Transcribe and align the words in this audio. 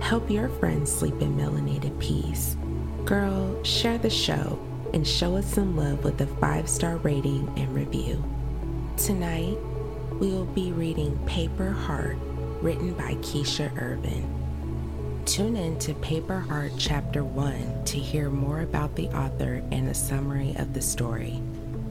Help 0.00 0.30
your 0.30 0.48
friends 0.48 0.90
sleep 0.90 1.20
in 1.20 1.36
melanated 1.36 1.98
peace. 1.98 2.56
Girl, 3.04 3.62
share 3.62 3.98
the 3.98 4.08
show 4.08 4.58
and 4.94 5.06
show 5.06 5.36
us 5.36 5.46
some 5.46 5.76
love 5.76 6.02
with 6.04 6.20
a 6.20 6.26
five 6.26 6.68
star 6.68 6.96
rating 6.98 7.52
and 7.56 7.74
review. 7.74 8.22
Tonight, 8.96 9.58
we 10.18 10.28
will 10.28 10.46
be 10.46 10.72
reading 10.72 11.18
Paper 11.26 11.70
Heart, 11.70 12.16
written 12.62 12.94
by 12.94 13.14
Keisha 13.16 13.70
Ervin. 13.80 14.34
Tune 15.26 15.56
in 15.56 15.78
to 15.80 15.92
Paper 15.94 16.38
Heart 16.38 16.72
Chapter 16.78 17.22
1 17.22 17.84
to 17.84 17.98
hear 17.98 18.30
more 18.30 18.60
about 18.60 18.96
the 18.96 19.08
author 19.08 19.62
and 19.70 19.88
a 19.88 19.94
summary 19.94 20.54
of 20.58 20.72
the 20.72 20.80
story. 20.80 21.42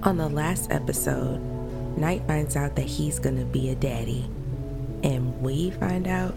On 0.04 0.18
the 0.18 0.30
last 0.30 0.72
episode, 0.72 1.40
Knight 1.98 2.24
finds 2.26 2.56
out 2.56 2.76
that 2.78 2.86
he's 2.86 3.20
gonna 3.20 3.46
be 3.46 3.70
a 3.70 3.76
daddy, 3.76 4.30
and 5.04 5.40
we 5.42 5.70
find 5.72 6.08
out 6.08 6.36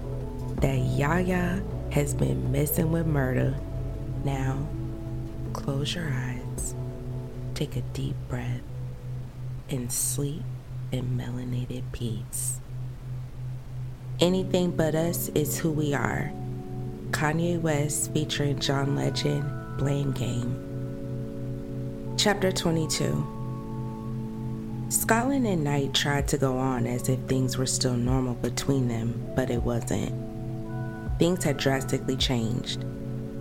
that 0.60 0.78
Yaya 0.78 1.62
has 1.90 2.12
been 2.14 2.52
messing 2.52 2.92
with 2.92 3.06
Murda. 3.06 3.58
Now, 4.24 4.68
close 5.52 5.94
your 5.94 6.08
eyes, 6.08 6.74
take 7.54 7.76
a 7.76 7.80
deep 7.80 8.16
breath, 8.28 8.60
and 9.70 9.90
sleep 9.90 10.42
in 10.92 11.16
melanated 11.16 11.84
peace. 11.92 12.60
Anything 14.20 14.72
but 14.72 14.94
us 14.94 15.28
is 15.30 15.58
who 15.58 15.70
we 15.70 15.94
are. 15.94 16.30
Kanye 17.10 17.60
West 17.60 18.12
featuring 18.12 18.58
John 18.58 18.94
Legend, 18.94 19.78
Blame 19.78 20.12
Game. 20.12 20.66
Chapter 22.18 22.52
22 22.52 23.38
Scotland 24.90 25.46
and 25.46 25.64
Knight 25.64 25.94
tried 25.94 26.28
to 26.28 26.36
go 26.36 26.58
on 26.58 26.86
as 26.86 27.08
if 27.08 27.18
things 27.20 27.56
were 27.56 27.64
still 27.64 27.94
normal 27.96 28.34
between 28.34 28.88
them, 28.88 29.32
but 29.34 29.48
it 29.48 29.62
wasn't. 29.62 30.29
Things 31.20 31.44
had 31.44 31.58
drastically 31.58 32.16
changed. 32.16 32.82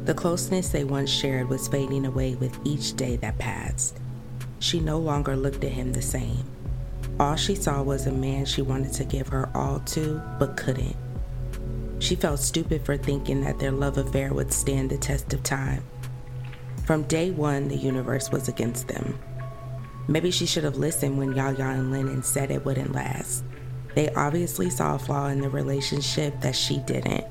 The 0.04 0.14
closeness 0.14 0.68
they 0.68 0.84
once 0.84 1.10
shared 1.10 1.48
was 1.48 1.70
fading 1.70 2.06
away 2.06 2.36
with 2.36 2.60
each 2.66 2.94
day 2.98 3.16
that 3.16 3.38
passed. 3.38 3.98
She 4.60 4.82
no 4.82 4.98
longer 4.98 5.38
looked 5.38 5.64
at 5.64 5.72
him 5.72 5.94
the 5.94 6.02
same. 6.02 6.44
All 7.22 7.38
she 7.38 7.56
saw 7.56 7.82
was 7.82 8.06
a 8.06 8.12
man 8.12 8.44
she 8.44 8.62
wanted 8.62 8.92
to 8.96 9.06
give 9.06 9.30
her 9.30 9.50
all 9.56 9.80
to, 9.80 10.22
but 10.38 10.58
couldn't. 10.58 10.98
She 12.00 12.18
felt 12.18 12.42
stupid 12.42 12.84
for 12.84 12.98
thinking 12.98 13.46
that 13.46 13.60
their 13.60 13.72
love 13.72 13.98
affair 13.98 14.34
would 14.34 14.52
stand 14.52 14.90
the 14.90 14.98
test 14.98 15.34
of 15.34 15.42
time. 15.44 15.82
From 16.86 17.04
day 17.04 17.32
one, 17.32 17.70
the 17.70 17.78
universe 17.78 18.30
was 18.30 18.50
against 18.50 18.90
them. 18.90 19.18
Maybe 20.10 20.32
she 20.32 20.46
should 20.46 20.66
have 20.66 20.76
listened 20.76 21.18
when 21.18 21.34
Yaya 21.34 21.70
and 21.70 21.94
Lennon 21.94 22.24
said 22.24 22.52
it 22.52 22.66
wouldn't 22.66 22.92
last. 22.92 23.46
They 23.96 24.10
obviously 24.16 24.70
saw 24.70 24.96
a 24.96 25.00
flaw 25.00 25.28
in 25.28 25.40
the 25.40 25.50
relationship 25.50 26.42
that 26.42 26.58
she 26.58 26.80
didn't. 26.80 27.24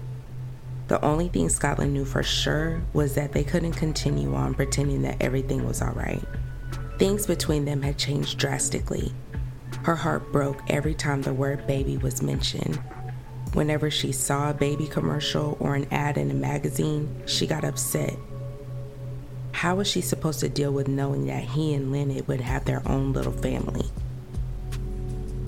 The 0.88 1.04
only 1.04 1.28
thing 1.28 1.50
Scotland 1.50 1.92
knew 1.92 2.06
for 2.06 2.22
sure 2.22 2.82
was 2.94 3.14
that 3.14 3.32
they 3.32 3.44
couldn't 3.44 3.72
continue 3.72 4.34
on 4.34 4.54
pretending 4.54 5.02
that 5.02 5.20
everything 5.20 5.66
was 5.66 5.82
alright. 5.82 6.24
Things 6.98 7.26
between 7.26 7.66
them 7.66 7.82
had 7.82 7.98
changed 7.98 8.38
drastically. 8.38 9.12
Her 9.82 9.94
heart 9.94 10.32
broke 10.32 10.60
every 10.68 10.94
time 10.94 11.22
the 11.22 11.34
word 11.34 11.66
baby 11.66 11.98
was 11.98 12.22
mentioned. 12.22 12.80
Whenever 13.52 13.90
she 13.90 14.12
saw 14.12 14.50
a 14.50 14.54
baby 14.54 14.86
commercial 14.86 15.58
or 15.60 15.74
an 15.74 15.86
ad 15.90 16.16
in 16.16 16.30
a 16.30 16.34
magazine, 16.34 17.22
she 17.26 17.46
got 17.46 17.64
upset. 17.64 18.16
How 19.52 19.76
was 19.76 19.88
she 19.88 20.00
supposed 20.00 20.40
to 20.40 20.48
deal 20.48 20.72
with 20.72 20.88
knowing 20.88 21.26
that 21.26 21.42
he 21.42 21.74
and 21.74 21.92
Lennon 21.92 22.24
would 22.26 22.40
have 22.40 22.64
their 22.64 22.82
own 22.88 23.12
little 23.12 23.32
family? 23.32 23.86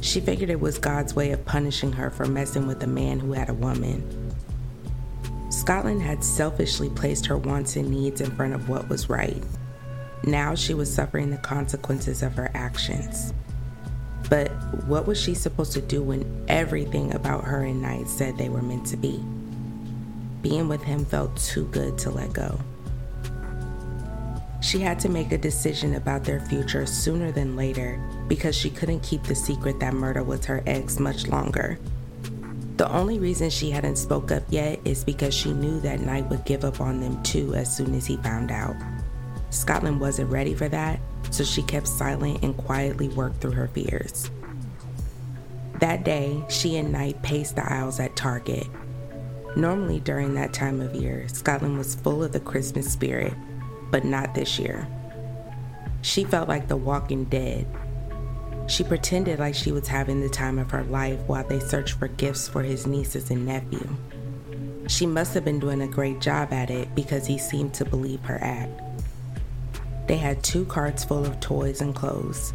She 0.03 0.21
figured 0.21 0.51
it 0.51 0.61
was 0.61 0.79
God's 0.79 1.15
way 1.15 1.33
of 1.33 1.45
punishing 1.45 1.93
her 1.93 2.11
for 2.11 2.27
messing 2.27 2.67
with 2.67 2.83
a 2.83 2.87
man 2.87 3.21
who 3.21 3.33
had 3.33 3.49
a 3.49 3.55
woman. 3.55 4.30
Scotland 5.51 6.01
had 6.01 6.23
selfishly 6.23 6.89
placed 6.91 7.27
her 7.27 7.37
wants 7.37 7.77
and 7.77 7.91
needs 7.91 8.21
in 8.21 8.31
front 8.37 8.55
of 8.55 8.69
what 8.69 8.89
was 8.89 9.11
right. 9.11 9.43
Now 10.25 10.55
she 10.55 10.75
was 10.75 10.93
suffering 10.93 11.31
the 11.31 11.39
consequences 11.39 12.23
of 12.23 12.35
her 12.35 12.51
actions. 12.55 13.35
But 14.29 14.51
what 14.87 15.09
was 15.09 15.21
she 15.21 15.35
supposed 15.35 15.73
to 15.73 15.81
do 15.81 16.03
when 16.03 16.45
everything 16.47 17.15
about 17.15 17.45
her 17.45 17.65
and 17.65 17.83
Knight 17.83 18.09
said 18.09 18.39
they 18.39 18.49
were 18.49 18.63
meant 18.63 18.87
to 18.87 18.97
be? 18.97 19.21
Being 20.41 20.69
with 20.69 20.83
him 20.83 21.05
felt 21.05 21.37
too 21.37 21.67
good 21.67 21.99
to 21.99 22.11
let 22.11 22.33
go. 22.33 22.61
She 24.63 24.79
had 24.79 25.01
to 25.01 25.09
make 25.09 25.33
a 25.33 25.39
decision 25.39 25.97
about 25.97 26.23
their 26.23 26.41
future 26.41 26.87
sooner 26.87 27.33
than 27.33 27.57
later 27.57 28.01
because 28.29 28.55
she 28.55 28.71
couldn't 28.71 29.03
keep 29.03 29.25
the 29.25 29.35
secret 29.35 29.81
that 29.81 29.95
Murda 29.95 30.25
was 30.25 30.45
her 30.45 30.63
ex 30.67 31.01
much 31.01 31.27
longer. 31.27 31.79
The 32.81 32.91
only 32.91 33.19
reason 33.19 33.51
she 33.51 33.71
hadn't 33.71 33.97
spoke 33.97 34.33
up 34.33 34.43
yet 34.49 34.81
is 34.87 35.05
because 35.05 35.35
she 35.35 35.53
knew 35.53 35.81
that 35.81 36.01
Knight 36.01 36.31
would 36.31 36.47
give 36.47 36.65
up 36.65 36.81
on 36.81 36.99
them 36.99 37.23
too 37.23 37.55
as 37.55 37.77
soon 37.77 37.95
as 37.95 38.07
he 38.07 38.17
found 38.17 38.51
out. 38.51 38.75
Scotland 39.51 40.01
wasn't 40.01 40.31
ready 40.31 40.55
for 40.55 40.67
that, 40.71 40.99
so 41.31 41.45
she 41.45 41.61
kept 41.63 41.87
silent 41.87 42.43
and 42.43 42.57
quietly 42.57 43.09
worked 43.09 43.43
through 43.43 43.51
her 43.51 43.69
fears. 43.69 44.31
That 45.81 46.05
day, 46.05 46.43
she 46.49 46.79
and 46.79 46.91
Knight 46.91 47.21
paced 47.21 47.57
the 47.57 47.71
aisles 47.71 48.01
at 48.01 48.17
Target. 48.17 48.67
Normally, 49.57 50.01
during 50.01 50.33
that 50.37 50.55
time 50.55 50.81
of 50.81 50.95
year, 50.95 51.29
Scotland 51.29 51.77
was 51.77 51.97
full 51.97 52.25
of 52.25 52.33
the 52.33 52.41
Christmas 52.41 52.91
spirit, 52.91 53.35
but 53.91 54.07
not 54.07 54.35
this 54.35 54.59
year. 54.59 54.89
She 56.01 56.25
felt 56.25 56.49
like 56.49 56.67
the 56.67 56.79
walking 56.79 57.25
dead, 57.25 57.67
she 58.71 58.85
pretended 58.85 59.41
like 59.41 59.55
she 59.55 59.73
was 59.73 59.89
having 59.89 60.21
the 60.21 60.29
time 60.29 60.59
of 60.59 60.71
her 60.71 60.85
life 60.85 61.19
while 61.27 61.47
they 61.47 61.59
searched 61.59 61.99
for 61.99 62.07
gifts 62.07 62.49
for 62.49 62.63
his 62.63 62.87
nieces 62.87 63.31
and 63.31 63.45
nephew. 63.45 63.85
She 64.87 65.07
must 65.07 65.35
have 65.35 65.45
been 65.45 65.59
doing 65.59 65.83
a 65.83 65.89
great 65.89 66.21
job 66.21 66.53
at 66.53 66.71
it 66.71 66.95
because 66.95 67.27
he 67.27 67.37
seemed 67.37 67.75
to 67.75 67.85
believe 67.85 68.21
her 68.21 68.39
act. 68.41 68.81
They 70.07 70.17
had 70.17 70.43
two 70.45 70.65
carts 70.67 71.03
full 71.03 71.27
of 71.27 71.41
toys 71.41 71.81
and 71.81 71.95
clothes. 71.95 72.55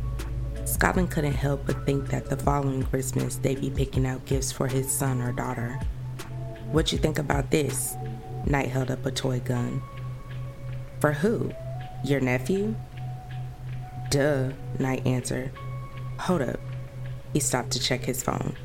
Scotland 0.63 1.11
couldn't 1.11 1.33
help 1.33 1.65
but 1.65 1.85
think 1.85 2.07
that 2.07 2.29
the 2.29 2.37
following 2.37 2.83
Christmas 2.83 3.35
they'd 3.35 3.61
be 3.61 3.69
picking 3.69 4.07
out 4.07 4.25
gifts 4.25 4.53
for 4.53 4.67
his 4.67 4.89
son 4.89 5.21
or 5.21 5.33
daughter. 5.33 5.79
What 6.71 6.91
you 6.93 6.97
think 6.97 7.19
about 7.19 7.51
this? 7.51 7.95
Knight 8.45 8.69
held 8.69 8.89
up 8.89 9.05
a 9.05 9.11
toy 9.11 9.41
gun. 9.41 9.81
For 11.01 11.11
who? 11.11 11.51
Your 12.05 12.21
nephew? 12.21 12.73
Duh, 14.09 14.51
Knight 14.79 15.05
answered. 15.05 15.51
Hold 16.19 16.41
up. 16.41 16.59
He 17.33 17.39
stopped 17.39 17.71
to 17.71 17.79
check 17.79 18.01
his 18.01 18.23
phone. 18.23 18.55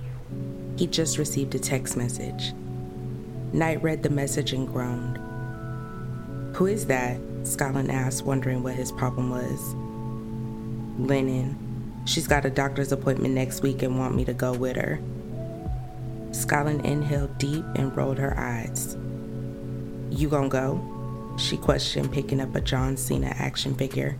He 0.77 0.87
just 0.87 1.19
received 1.19 1.55
a 1.55 1.59
text 1.59 1.97
message. 1.97 2.53
Knight 3.53 3.83
read 3.83 4.03
the 4.03 4.11
message 4.11 4.53
and 4.53 4.67
groaned. 4.69 5.19
Who 6.57 6.67
is 6.67 6.87
that? 6.87 7.19
Scotland 7.43 7.91
asked, 7.91 8.25
wondering 8.25 8.63
what 8.63 8.75
his 8.75 8.93
problem 8.93 9.31
was. 9.31 9.75
Lennon. 11.09 12.03
She's 12.07 12.27
got 12.27 12.45
a 12.45 12.51
doctor's 12.51 12.93
appointment 12.93 13.35
next 13.35 13.63
week 13.63 13.83
and 13.83 13.99
want 13.99 14.15
me 14.15 14.25
to 14.25 14.33
go 14.33 14.53
with 14.53 14.77
her. 14.77 15.01
Scotland 16.33 16.87
inhaled 16.87 17.37
deep 17.39 17.65
and 17.75 17.95
rolled 17.97 18.19
her 18.19 18.39
eyes. 18.39 18.97
You 20.11 20.29
gonna 20.29 20.49
go? 20.49 21.35
She 21.39 21.57
questioned, 21.57 22.13
picking 22.13 22.41
up 22.41 22.55
a 22.55 22.61
John 22.61 22.97
Cena 22.97 23.35
action 23.37 23.75
figure. 23.75 24.19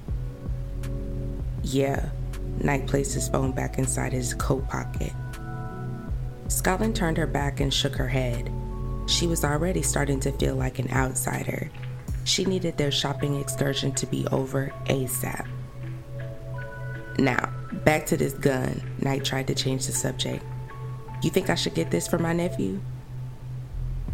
Yeah. 1.63 2.11
Knight 2.63 2.87
placed 2.87 3.15
his 3.15 3.29
phone 3.29 3.53
back 3.53 3.79
inside 3.79 4.13
his 4.13 4.35
coat 4.35 4.69
pocket. 4.69 5.13
Scotland 6.49 6.95
turned 6.97 7.17
her 7.17 7.27
back 7.27 7.61
and 7.61 7.73
shook 7.73 7.97
her 7.97 8.09
head. 8.09 8.51
She 9.07 9.27
was 9.27 9.45
already 9.45 9.83
starting 9.83 10.21
to 10.21 10.33
feel 10.33 10.57
like 10.57 10.79
an 10.79 10.91
outsider. 10.91 11.71
She 12.25 12.45
needed 12.45 12.77
their 12.77 12.91
shopping 12.91 13.41
excursion 13.41 13.93
to 13.93 14.07
be 14.07 14.27
over 14.31 14.73
ASAP. 14.87 15.47
Now, 17.19 17.53
back 17.85 18.07
to 18.07 18.17
this 18.17 18.35
gun. 18.35 18.83
Knight 19.01 19.25
tried 19.25 19.47
to 19.49 19.55
change 19.55 19.87
the 19.87 19.93
subject. 19.93 20.45
You 21.23 21.31
think 21.31 21.51
I 21.51 21.55
should 21.55 21.75
get 21.75 21.91
this 21.91 22.07
for 22.07 22.19
my 22.19 22.33
nephew? 22.33 22.81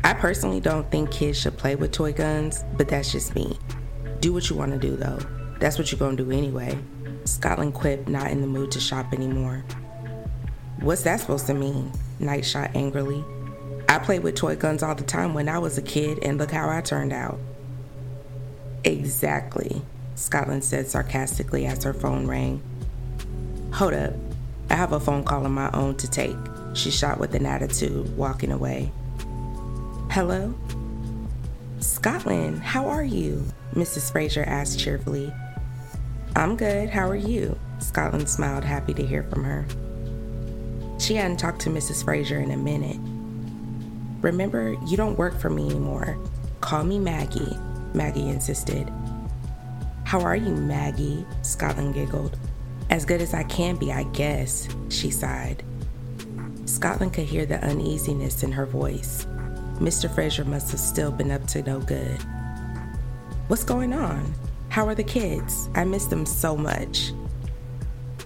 I 0.02 0.14
personally 0.14 0.60
don't 0.60 0.90
think 0.90 1.10
kids 1.10 1.40
should 1.40 1.56
play 1.56 1.74
with 1.74 1.92
toy 1.92 2.12
guns, 2.12 2.64
but 2.76 2.88
that's 2.88 3.12
just 3.12 3.34
me. 3.34 3.58
Do 4.20 4.32
what 4.32 4.48
you 4.50 4.56
want 4.56 4.72
to 4.72 4.78
do, 4.78 4.96
though. 4.96 5.18
That's 5.58 5.78
what 5.78 5.90
you're 5.90 5.98
going 5.98 6.16
to 6.16 6.24
do 6.24 6.30
anyway. 6.30 6.78
Scotland 7.26 7.74
quipped, 7.74 8.08
not 8.08 8.30
in 8.30 8.40
the 8.40 8.46
mood 8.46 8.70
to 8.72 8.80
shop 8.80 9.12
anymore. 9.12 9.64
What's 10.80 11.02
that 11.02 11.20
supposed 11.20 11.46
to 11.46 11.54
mean? 11.54 11.92
Knight 12.20 12.44
shot 12.44 12.70
angrily. 12.74 13.24
I 13.88 13.98
played 13.98 14.22
with 14.22 14.36
toy 14.36 14.56
guns 14.56 14.82
all 14.82 14.94
the 14.94 15.04
time 15.04 15.34
when 15.34 15.48
I 15.48 15.58
was 15.58 15.78
a 15.78 15.82
kid, 15.82 16.20
and 16.22 16.38
look 16.38 16.50
how 16.50 16.68
I 16.68 16.80
turned 16.80 17.12
out. 17.12 17.38
Exactly, 18.84 19.82
Scotland 20.14 20.64
said 20.64 20.86
sarcastically 20.86 21.66
as 21.66 21.82
her 21.84 21.94
phone 21.94 22.26
rang. 22.26 22.62
Hold 23.72 23.94
up. 23.94 24.14
I 24.70 24.74
have 24.74 24.92
a 24.92 25.00
phone 25.00 25.24
call 25.24 25.44
of 25.44 25.52
my 25.52 25.70
own 25.72 25.96
to 25.96 26.10
take. 26.10 26.36
She 26.74 26.90
shot 26.90 27.18
with 27.18 27.34
an 27.34 27.46
attitude, 27.46 28.16
walking 28.16 28.52
away. 28.52 28.92
Hello? 30.10 30.54
Scotland, 31.80 32.62
how 32.62 32.86
are 32.86 33.04
you? 33.04 33.44
Mrs. 33.74 34.10
Fraser 34.12 34.44
asked 34.44 34.78
cheerfully. 34.78 35.32
I'm 36.36 36.54
good. 36.54 36.90
How 36.90 37.08
are 37.08 37.16
you? 37.16 37.58
Scotland 37.78 38.28
smiled, 38.28 38.62
happy 38.62 38.92
to 38.92 39.06
hear 39.06 39.22
from 39.22 39.42
her. 39.42 39.66
She 41.00 41.14
hadn't 41.14 41.38
talked 41.38 41.62
to 41.62 41.70
Mrs. 41.70 42.04
Fraser 42.04 42.38
in 42.38 42.50
a 42.50 42.58
minute. 42.58 42.98
Remember, 44.20 44.76
you 44.86 44.98
don't 44.98 45.16
work 45.16 45.40
for 45.40 45.48
me 45.48 45.64
anymore. 45.64 46.18
Call 46.60 46.84
me 46.84 46.98
Maggie, 46.98 47.56
Maggie 47.94 48.28
insisted. 48.28 48.92
How 50.04 50.20
are 50.20 50.36
you, 50.36 50.54
Maggie? 50.54 51.24
Scotland 51.40 51.94
giggled. 51.94 52.36
As 52.90 53.06
good 53.06 53.22
as 53.22 53.32
I 53.32 53.44
can 53.44 53.76
be, 53.76 53.90
I 53.90 54.02
guess, 54.02 54.68
she 54.90 55.10
sighed. 55.10 55.64
Scotland 56.66 57.14
could 57.14 57.24
hear 57.24 57.46
the 57.46 57.64
uneasiness 57.64 58.42
in 58.42 58.52
her 58.52 58.66
voice. 58.66 59.26
Mr. 59.76 60.14
Fraser 60.14 60.44
must 60.44 60.70
have 60.72 60.80
still 60.80 61.10
been 61.10 61.30
up 61.30 61.46
to 61.46 61.62
no 61.62 61.80
good. 61.80 62.20
What's 63.48 63.64
going 63.64 63.94
on? 63.94 64.34
How 64.76 64.86
are 64.88 64.94
the 64.94 65.02
kids? 65.02 65.70
I 65.74 65.84
miss 65.84 66.04
them 66.04 66.26
so 66.26 66.54
much. 66.54 67.14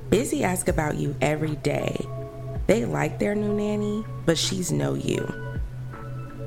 Busy 0.09 0.43
ask 0.43 0.67
about 0.67 0.97
you 0.97 1.15
every 1.21 1.55
day. 1.55 2.05
They 2.67 2.85
like 2.85 3.21
their 3.21 3.37
new 3.37 3.55
nanny, 3.55 4.05
but 4.27 4.37
she's 4.37 4.73
no 4.73 4.95
you. 4.95 5.33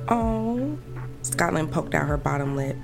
Oh, 0.10 0.78
Scotland 1.22 1.72
poked 1.72 1.96
out 1.96 2.06
her 2.06 2.18
bottom 2.18 2.58
lip. 2.58 2.76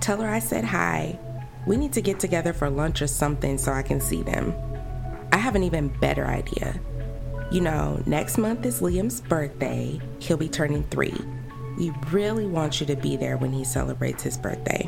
Tell 0.00 0.20
her 0.20 0.28
I 0.28 0.38
said 0.38 0.64
hi. 0.64 1.18
We 1.66 1.76
need 1.76 1.92
to 1.94 2.00
get 2.00 2.20
together 2.20 2.52
for 2.52 2.70
lunch 2.70 3.02
or 3.02 3.08
something 3.08 3.58
so 3.58 3.72
I 3.72 3.82
can 3.82 4.00
see 4.00 4.22
them. 4.22 4.54
I 5.32 5.38
have 5.38 5.56
an 5.56 5.64
even 5.64 5.88
better 5.88 6.24
idea. 6.24 6.78
You 7.50 7.62
know, 7.62 8.00
next 8.06 8.38
month 8.38 8.64
is 8.64 8.80
Liam's 8.80 9.20
birthday. 9.20 10.00
He'll 10.20 10.36
be 10.36 10.48
turning 10.48 10.84
three. 10.84 11.20
We 11.76 11.90
really 12.12 12.46
want 12.46 12.80
you 12.80 12.86
to 12.86 12.94
be 12.94 13.16
there 13.16 13.38
when 13.38 13.52
he 13.52 13.64
celebrates 13.64 14.22
his 14.22 14.38
birthday. 14.38 14.86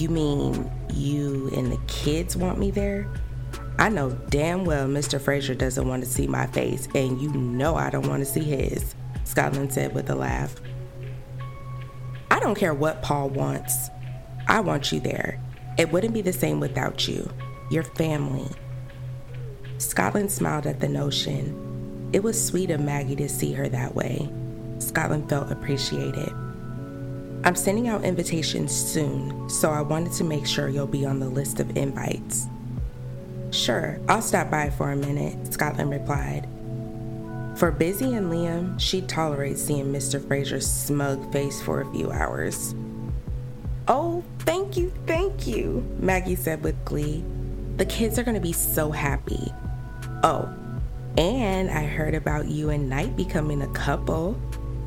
You 0.00 0.08
mean 0.08 0.72
you 0.94 1.50
and 1.54 1.70
the 1.70 1.76
kids 1.86 2.34
want 2.34 2.58
me 2.58 2.70
there? 2.70 3.06
I 3.78 3.90
know 3.90 4.12
damn 4.30 4.64
well 4.64 4.88
Mr. 4.88 5.20
Fraser 5.20 5.54
doesn't 5.54 5.86
want 5.86 6.02
to 6.02 6.08
see 6.08 6.26
my 6.26 6.46
face, 6.46 6.88
and 6.94 7.20
you 7.20 7.30
know 7.34 7.76
I 7.76 7.90
don't 7.90 8.08
want 8.08 8.20
to 8.20 8.24
see 8.24 8.40
his, 8.40 8.94
Scotland 9.24 9.74
said 9.74 9.94
with 9.94 10.08
a 10.08 10.14
laugh. 10.14 10.54
I 12.30 12.40
don't 12.40 12.54
care 12.54 12.72
what 12.72 13.02
Paul 13.02 13.28
wants. 13.28 13.90
I 14.48 14.60
want 14.60 14.90
you 14.90 15.00
there. 15.00 15.38
It 15.76 15.92
wouldn't 15.92 16.14
be 16.14 16.22
the 16.22 16.32
same 16.32 16.60
without 16.60 17.06
you, 17.06 17.30
your 17.70 17.82
family. 17.82 18.48
Scotland 19.76 20.32
smiled 20.32 20.66
at 20.66 20.80
the 20.80 20.88
notion. 20.88 22.08
It 22.14 22.22
was 22.22 22.42
sweet 22.42 22.70
of 22.70 22.80
Maggie 22.80 23.16
to 23.16 23.28
see 23.28 23.52
her 23.52 23.68
that 23.68 23.94
way. 23.94 24.32
Scotland 24.78 25.28
felt 25.28 25.52
appreciated. 25.52 26.32
I'm 27.42 27.56
sending 27.56 27.88
out 27.88 28.04
invitations 28.04 28.74
soon, 28.74 29.48
so 29.48 29.70
I 29.70 29.80
wanted 29.80 30.12
to 30.14 30.24
make 30.24 30.46
sure 30.46 30.68
you'll 30.68 30.86
be 30.86 31.06
on 31.06 31.20
the 31.20 31.28
list 31.28 31.58
of 31.58 31.76
invites. 31.76 32.46
Sure, 33.50 33.98
I'll 34.08 34.20
stop 34.20 34.50
by 34.50 34.70
for 34.70 34.92
a 34.92 34.96
minute, 34.96 35.52
Scotland 35.52 35.90
replied. 35.90 36.46
For 37.56 37.70
Busy 37.70 38.14
and 38.14 38.30
Liam, 38.30 38.78
she'd 38.78 39.08
tolerate 39.08 39.58
seeing 39.58 39.86
Mr. 39.86 40.24
Fraser's 40.24 40.70
smug 40.70 41.32
face 41.32 41.60
for 41.62 41.80
a 41.80 41.92
few 41.92 42.10
hours. 42.10 42.74
Oh, 43.88 44.22
thank 44.40 44.76
you, 44.76 44.92
thank 45.06 45.46
you, 45.46 45.84
Maggie 45.98 46.36
said 46.36 46.62
with 46.62 46.84
glee. 46.84 47.24
The 47.76 47.86
kids 47.86 48.18
are 48.18 48.22
going 48.22 48.34
to 48.34 48.40
be 48.40 48.52
so 48.52 48.90
happy. 48.90 49.50
Oh, 50.22 50.48
and 51.16 51.70
I 51.70 51.84
heard 51.84 52.14
about 52.14 52.48
you 52.48 52.70
and 52.70 52.88
Knight 52.88 53.16
becoming 53.16 53.62
a 53.62 53.72
couple. 53.72 54.38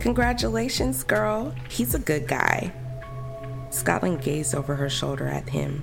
Congratulations, 0.03 1.01
girl. 1.01 1.55
He's 1.69 1.95
a 1.95 1.99
good 1.99 2.27
guy. 2.27 2.73
Scotland 3.69 4.21
gazed 4.21 4.53
over 4.53 4.75
her 4.75 4.89
shoulder 4.89 5.29
at 5.29 5.47
him. 5.47 5.81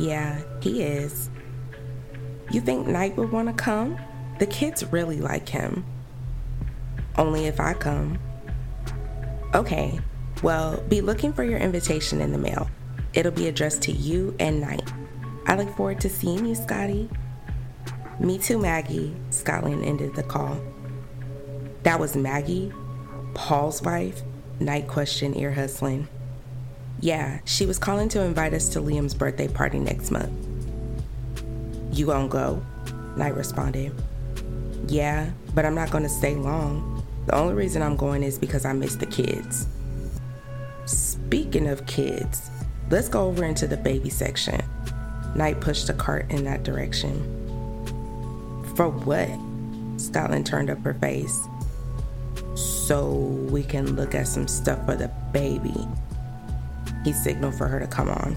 Yeah, 0.00 0.42
he 0.60 0.82
is. 0.82 1.30
You 2.50 2.60
think 2.60 2.88
Knight 2.88 3.16
would 3.16 3.30
want 3.30 3.46
to 3.46 3.54
come? 3.54 3.96
The 4.40 4.46
kids 4.46 4.82
really 4.90 5.20
like 5.20 5.48
him. 5.48 5.86
Only 7.16 7.46
if 7.46 7.60
I 7.60 7.74
come. 7.74 8.18
Okay, 9.54 10.00
well, 10.42 10.82
be 10.88 11.00
looking 11.00 11.32
for 11.32 11.44
your 11.44 11.60
invitation 11.60 12.20
in 12.20 12.32
the 12.32 12.38
mail. 12.38 12.68
It'll 13.12 13.30
be 13.30 13.46
addressed 13.46 13.82
to 13.82 13.92
you 13.92 14.34
and 14.40 14.60
Knight. 14.60 14.92
I 15.46 15.54
look 15.54 15.70
forward 15.76 16.00
to 16.00 16.08
seeing 16.08 16.44
you, 16.44 16.56
Scotty. 16.56 17.08
Me 18.18 18.36
too, 18.36 18.58
Maggie. 18.58 19.14
Scotland 19.30 19.84
ended 19.84 20.16
the 20.16 20.24
call. 20.24 20.60
That 21.84 22.00
was 22.00 22.16
Maggie, 22.16 22.72
Paul's 23.34 23.82
wife? 23.82 24.22
Knight 24.58 24.88
question 24.88 25.36
ear 25.36 25.52
hustling. 25.52 26.08
Yeah, 26.98 27.40
she 27.44 27.66
was 27.66 27.78
calling 27.78 28.08
to 28.10 28.22
invite 28.22 28.54
us 28.54 28.70
to 28.70 28.80
Liam's 28.80 29.12
birthday 29.12 29.48
party 29.48 29.78
next 29.78 30.10
month. 30.10 30.32
You 31.92 32.06
gonna 32.06 32.28
go? 32.28 32.62
Knight 33.18 33.36
responded. 33.36 33.92
Yeah, 34.88 35.28
but 35.54 35.66
I'm 35.66 35.74
not 35.74 35.90
gonna 35.90 36.08
stay 36.08 36.34
long. 36.34 37.04
The 37.26 37.34
only 37.34 37.52
reason 37.52 37.82
I'm 37.82 37.96
going 37.96 38.22
is 38.22 38.38
because 38.38 38.64
I 38.64 38.72
miss 38.72 38.94
the 38.94 39.04
kids. 39.04 39.66
Speaking 40.86 41.68
of 41.68 41.84
kids, 41.84 42.50
let's 42.88 43.10
go 43.10 43.26
over 43.26 43.44
into 43.44 43.66
the 43.66 43.76
baby 43.76 44.08
section. 44.08 44.62
Knight 45.34 45.60
pushed 45.60 45.88
the 45.88 45.94
cart 45.94 46.30
in 46.30 46.44
that 46.44 46.62
direction. 46.62 47.20
For 48.74 48.88
what? 48.88 49.28
Scotland 50.00 50.46
turned 50.46 50.70
up 50.70 50.82
her 50.82 50.94
face 50.94 51.46
so 52.86 53.10
we 53.50 53.62
can 53.62 53.96
look 53.96 54.14
at 54.14 54.28
some 54.28 54.46
stuff 54.46 54.84
for 54.84 54.94
the 54.94 55.08
baby. 55.32 55.74
He 57.04 57.12
signaled 57.12 57.54
for 57.54 57.66
her 57.66 57.80
to 57.80 57.86
come 57.86 58.08
on. 58.08 58.36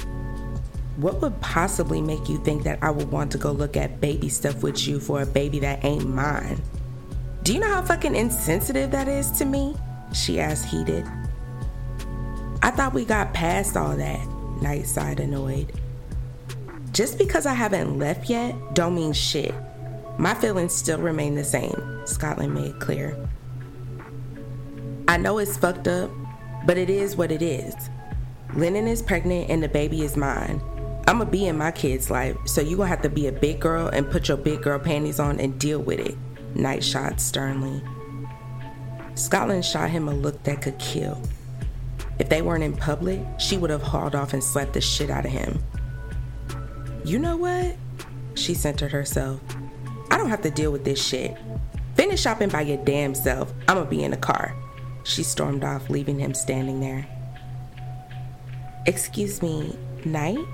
What 0.98 1.22
would 1.22 1.40
possibly 1.42 2.02
make 2.02 2.28
you 2.28 2.38
think 2.44 2.64
that 2.64 2.80
I 2.82 2.90
would 2.90 3.12
want 3.12 3.32
to 3.34 3.38
go 3.38 3.52
look 3.52 3.78
at 3.78 4.02
baby 4.02 4.30
stuff 4.30 4.64
with 4.64 4.88
you 4.88 5.00
for 5.00 5.22
a 5.22 5.26
baby 5.26 5.60
that 5.60 5.86
ain't 5.86 6.10
mine? 6.10 6.62
Do 7.44 7.54
you 7.54 7.60
know 7.60 7.68
how 7.68 7.82
fucking 7.82 8.16
insensitive 8.16 8.92
that 8.92 9.08
is 9.08 9.32
to 9.32 9.46
me? 9.46 9.76
She 10.14 10.40
asked, 10.40 10.66
heated. 10.66 11.06
I 12.62 12.72
thought 12.72 12.94
we 12.94 13.06
got 13.06 13.34
past 13.34 13.78
all 13.78 13.96
that, 13.96 14.28
Knight 14.62 14.88
sighed, 14.88 15.20
annoyed. 15.20 15.72
Just 16.92 17.18
because 17.18 17.46
I 17.46 17.54
haven't 17.54 18.00
left 18.00 18.30
yet, 18.30 18.56
don't 18.74 18.96
mean 18.96 19.14
shit. 19.14 19.54
My 20.18 20.34
feelings 20.34 20.74
still 20.74 20.98
remain 20.98 21.36
the 21.36 21.44
same, 21.44 22.02
Scotland 22.06 22.56
made 22.56 22.80
clear. 22.80 23.16
I 25.18 25.20
know 25.20 25.40
it's 25.40 25.58
fucked 25.58 25.88
up, 25.88 26.12
but 26.68 26.78
it 26.78 26.92
is 26.92 27.16
what 27.16 27.32
it 27.32 27.42
is. 27.42 27.74
Lennon 28.54 28.88
is 28.88 29.02
pregnant 29.02 29.50
and 29.50 29.64
the 29.64 29.68
baby 29.68 30.04
is 30.04 30.16
mine. 30.16 30.62
I'm 31.08 31.18
gonna 31.18 31.26
be 31.26 31.48
in 31.48 31.58
my 31.58 31.72
kid's 31.72 32.12
life, 32.12 32.38
so 32.46 32.62
you 32.62 32.78
gonna 32.78 32.90
have 32.90 33.02
to 33.02 33.10
be 33.10 33.26
a 33.26 33.32
big 33.32 33.60
girl 33.60 33.88
and 33.88 34.08
put 34.12 34.28
your 34.28 34.38
big 34.38 34.62
girl 34.62 34.78
panties 34.78 35.20
on 35.20 35.40
and 35.40 35.60
deal 35.60 35.80
with 35.80 36.00
it. 36.00 36.16
Knight 36.54 36.84
shot 36.84 37.20
sternly. 37.20 37.82
Scotland 39.16 39.66
shot 39.66 39.90
him 39.90 40.08
a 40.08 40.14
look 40.14 40.44
that 40.44 40.62
could 40.62 40.78
kill. 40.78 41.20
If 42.20 42.30
they 42.30 42.44
weren't 42.44 42.64
in 42.64 42.78
public, 42.78 43.20
she 43.40 43.58
would 43.58 43.72
have 43.72 43.82
hauled 43.82 44.14
off 44.14 44.34
and 44.34 44.44
slapped 44.44 44.74
the 44.74 44.82
shit 44.82 45.10
out 45.10 45.26
of 45.26 45.32
him. 45.32 45.64
You 47.04 47.18
know 47.18 47.38
what? 47.38 47.76
She 48.36 48.54
centered 48.54 48.92
herself. 48.92 49.42
I 50.12 50.18
don't 50.18 50.30
have 50.30 50.44
to 50.44 50.52
deal 50.52 50.72
with 50.72 50.86
this 50.86 51.04
shit. 51.04 51.36
Finish 51.96 52.22
shopping 52.22 52.50
by 52.50 52.62
your 52.62 52.78
damn 52.86 53.16
self. 53.16 53.52
I'ma 53.68 53.84
be 53.86 54.04
in 54.04 54.12
the 54.12 54.18
car. 54.18 54.56
She 55.08 55.24
stormed 55.24 55.64
off, 55.64 55.90
leaving 55.90 56.20
him 56.20 56.34
standing 56.34 56.82
there. 56.82 57.08
Excuse 58.86 59.42
me, 59.42 59.74
Knight? 60.04 60.46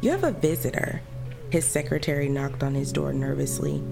You 0.00 0.10
have 0.12 0.24
a 0.24 0.32
visitor. 0.32 1.02
His 1.50 1.66
secretary 1.66 2.30
knocked 2.30 2.62
on 2.62 2.74
his 2.74 2.90
door 2.90 3.12
nervously. 3.12 3.82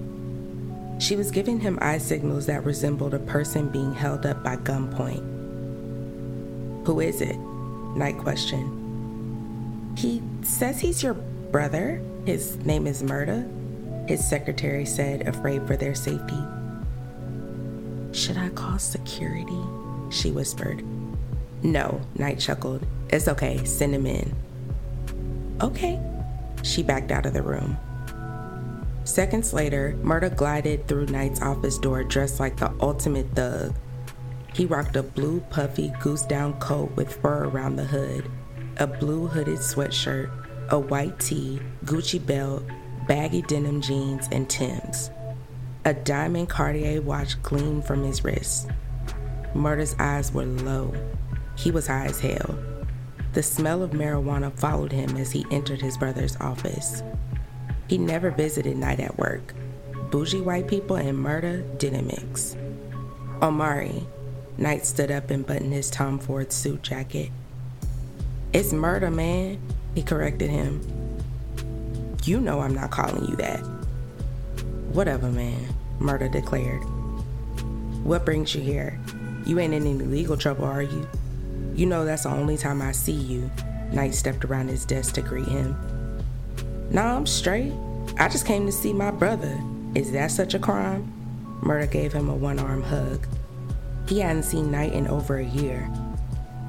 She 0.98 1.16
was 1.16 1.30
giving 1.30 1.60
him 1.60 1.78
eye 1.82 1.98
signals 1.98 2.46
that 2.46 2.64
resembled 2.64 3.12
a 3.12 3.18
person 3.18 3.68
being 3.68 3.92
held 3.94 4.24
up 4.24 4.42
by 4.42 4.56
gunpoint. 4.56 5.22
Who 6.86 7.00
is 7.00 7.20
it? 7.20 7.36
Knight 7.94 8.16
questioned. 8.16 9.98
He 9.98 10.22
says 10.42 10.80
he's 10.80 11.02
your 11.02 11.14
brother. 11.14 12.02
His 12.24 12.56
name 12.64 12.86
is 12.86 13.02
Murda, 13.02 13.46
his 14.08 14.26
secretary 14.26 14.86
said, 14.86 15.28
afraid 15.28 15.66
for 15.66 15.76
their 15.76 15.94
safety. 15.94 16.40
Should 18.12 18.38
I 18.38 18.48
call 18.48 18.78
security? 18.78 19.62
She 20.10 20.30
whispered. 20.30 20.84
No, 21.62 22.00
Knight 22.16 22.38
chuckled. 22.38 22.86
It's 23.08 23.28
okay, 23.28 23.64
send 23.64 23.94
him 23.94 24.06
in. 24.06 24.34
Okay. 25.60 26.00
She 26.62 26.82
backed 26.82 27.12
out 27.12 27.26
of 27.26 27.32
the 27.32 27.42
room. 27.42 27.78
Seconds 29.04 29.52
later, 29.52 29.96
Murda 30.02 30.34
glided 30.34 30.88
through 30.88 31.06
Knight's 31.06 31.40
office 31.40 31.78
door 31.78 32.02
dressed 32.02 32.40
like 32.40 32.56
the 32.56 32.72
ultimate 32.80 33.30
thug. 33.34 33.74
He 34.52 34.66
rocked 34.66 34.96
a 34.96 35.02
blue, 35.02 35.40
puffy, 35.50 35.92
goose 36.00 36.22
down 36.22 36.58
coat 36.60 36.90
with 36.96 37.14
fur 37.22 37.44
around 37.44 37.76
the 37.76 37.84
hood, 37.84 38.28
a 38.78 38.86
blue 38.86 39.26
hooded 39.26 39.58
sweatshirt, 39.58 40.30
a 40.70 40.78
white 40.78 41.18
tee, 41.20 41.60
Gucci 41.84 42.24
belt, 42.24 42.64
baggy 43.06 43.42
denim 43.42 43.80
jeans, 43.80 44.28
and 44.32 44.48
Tim's. 44.50 45.10
A 45.84 45.94
diamond 45.94 46.48
Cartier 46.48 47.00
watch 47.00 47.40
gleamed 47.42 47.86
from 47.86 48.02
his 48.02 48.24
wrist. 48.24 48.68
Murda's 49.56 49.96
eyes 49.98 50.32
were 50.32 50.44
low. 50.44 50.92
He 51.56 51.70
was 51.70 51.86
high 51.86 52.06
as 52.06 52.20
hell. 52.20 52.58
The 53.32 53.42
smell 53.42 53.82
of 53.82 53.90
marijuana 53.90 54.52
followed 54.52 54.92
him 54.92 55.16
as 55.16 55.32
he 55.32 55.46
entered 55.50 55.80
his 55.80 55.96
brother's 55.96 56.36
office. 56.36 57.02
He 57.88 57.98
never 57.98 58.30
visited 58.30 58.76
Knight 58.76 59.00
at 59.00 59.18
work. 59.18 59.54
Bougie 60.10 60.40
white 60.40 60.68
people 60.68 60.96
and 60.96 61.18
Murda 61.18 61.78
didn't 61.78 62.06
mix. 62.06 62.56
Omari, 63.42 64.06
Knight 64.58 64.86
stood 64.86 65.10
up 65.10 65.30
and 65.30 65.46
buttoned 65.46 65.72
his 65.72 65.90
Tom 65.90 66.18
Ford 66.18 66.52
suit 66.52 66.82
jacket. 66.82 67.30
It's 68.52 68.72
Murda, 68.72 69.12
man, 69.12 69.58
he 69.94 70.02
corrected 70.02 70.50
him. 70.50 70.80
You 72.24 72.40
know 72.40 72.60
I'm 72.60 72.74
not 72.74 72.90
calling 72.90 73.24
you 73.28 73.36
that. 73.36 73.60
Whatever, 74.92 75.30
man, 75.30 75.74
Murda 76.00 76.30
declared. 76.30 76.82
What 78.02 78.24
brings 78.24 78.54
you 78.54 78.62
here? 78.62 78.98
You 79.46 79.60
ain't 79.60 79.74
in 79.74 79.86
any 79.86 79.94
legal 79.94 80.36
trouble, 80.36 80.64
are 80.64 80.82
you? 80.82 81.08
You 81.76 81.86
know 81.86 82.04
that's 82.04 82.24
the 82.24 82.30
only 82.30 82.56
time 82.56 82.82
I 82.82 82.90
see 82.90 83.12
you. 83.12 83.48
Knight 83.92 84.12
stepped 84.12 84.44
around 84.44 84.68
his 84.68 84.84
desk 84.84 85.14
to 85.14 85.22
greet 85.22 85.46
him. 85.46 85.76
Nah, 86.90 87.16
I'm 87.16 87.26
straight. 87.26 87.72
I 88.18 88.28
just 88.28 88.44
came 88.44 88.66
to 88.66 88.72
see 88.72 88.92
my 88.92 89.12
brother. 89.12 89.56
Is 89.94 90.10
that 90.12 90.32
such 90.32 90.54
a 90.54 90.58
crime? 90.58 91.12
Murda 91.62 91.88
gave 91.88 92.12
him 92.12 92.28
a 92.28 92.34
one 92.34 92.58
arm 92.58 92.82
hug. 92.82 93.24
He 94.08 94.18
hadn't 94.18 94.42
seen 94.42 94.72
Knight 94.72 94.92
in 94.92 95.06
over 95.06 95.36
a 95.36 95.44
year. 95.44 95.88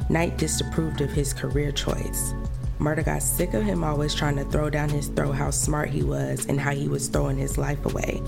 Knight 0.10 0.38
disapproved 0.38 1.02
of 1.02 1.10
his 1.10 1.34
career 1.34 1.72
choice. 1.72 2.34
Murda 2.80 3.04
got 3.04 3.24
sick 3.24 3.56
of 3.56 3.64
him 3.64 3.84
always 3.84 4.14
trying 4.14 4.36
to 4.36 4.46
throw 4.46 4.70
down 4.70 4.90
his 4.90 5.08
throat 5.08 5.34
how 5.34 5.50
smart 5.50 5.90
he 5.90 6.04
was 6.04 6.46
and 6.46 6.60
how 6.60 6.72
he 6.72 6.88
was 6.88 7.08
throwing 7.08 7.38
his 7.38 7.58
life 7.58 7.84
away. 7.88 8.22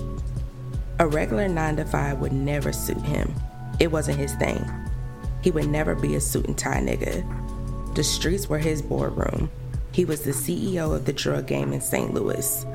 A 0.98 1.06
regular 1.06 1.48
9 1.48 1.76
to 1.76 1.84
5 1.84 2.18
would 2.18 2.32
never 2.32 2.72
suit 2.72 3.00
him. 3.02 3.32
It 3.80 3.90
wasn't 3.90 4.18
his 4.18 4.34
thing. 4.34 4.64
He 5.42 5.50
would 5.50 5.68
never 5.68 5.94
be 5.94 6.14
a 6.14 6.20
suit 6.20 6.46
and 6.46 6.56
tie 6.56 6.80
nigga. 6.80 7.24
The 7.94 8.04
streets 8.04 8.48
were 8.48 8.58
his 8.58 8.82
boardroom. 8.82 9.50
He 9.92 10.04
was 10.04 10.20
the 10.20 10.30
CEO 10.30 10.94
of 10.94 11.06
the 11.06 11.12
drug 11.12 11.46
game 11.46 11.72
in 11.72 11.80
St. 11.80 12.14
Louis. 12.14 12.66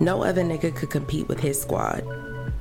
No 0.00 0.22
other 0.22 0.42
nigga 0.42 0.74
could 0.74 0.90
compete 0.90 1.28
with 1.28 1.40
his 1.40 1.60
squad. 1.60 2.04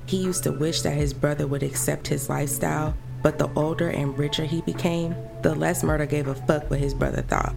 He 0.06 0.18
used 0.18 0.44
to 0.44 0.52
wish 0.52 0.82
that 0.82 0.98
his 0.98 1.14
brother 1.14 1.48
would 1.48 1.64
accept 1.64 2.08
his 2.08 2.30
lifestyle, 2.30 2.96
but 3.22 3.38
the 3.38 3.50
older 3.56 3.90
and 3.90 4.18
richer 4.18 4.44
he 4.44 4.62
became, 4.62 5.16
the 5.42 5.56
less 5.56 5.84
Murda 5.84 6.10
gave 6.10 6.28
a 6.28 6.36
fuck 6.36 6.70
what 6.70 6.80
his 6.80 6.94
brother 6.94 7.22
thought. 7.22 7.56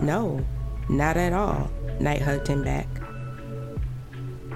No, 0.00 0.44
not 0.88 1.16
at 1.16 1.34
all, 1.34 1.70
Knight 2.00 2.22
hugged 2.22 2.48
him 2.48 2.64
back. 2.64 2.88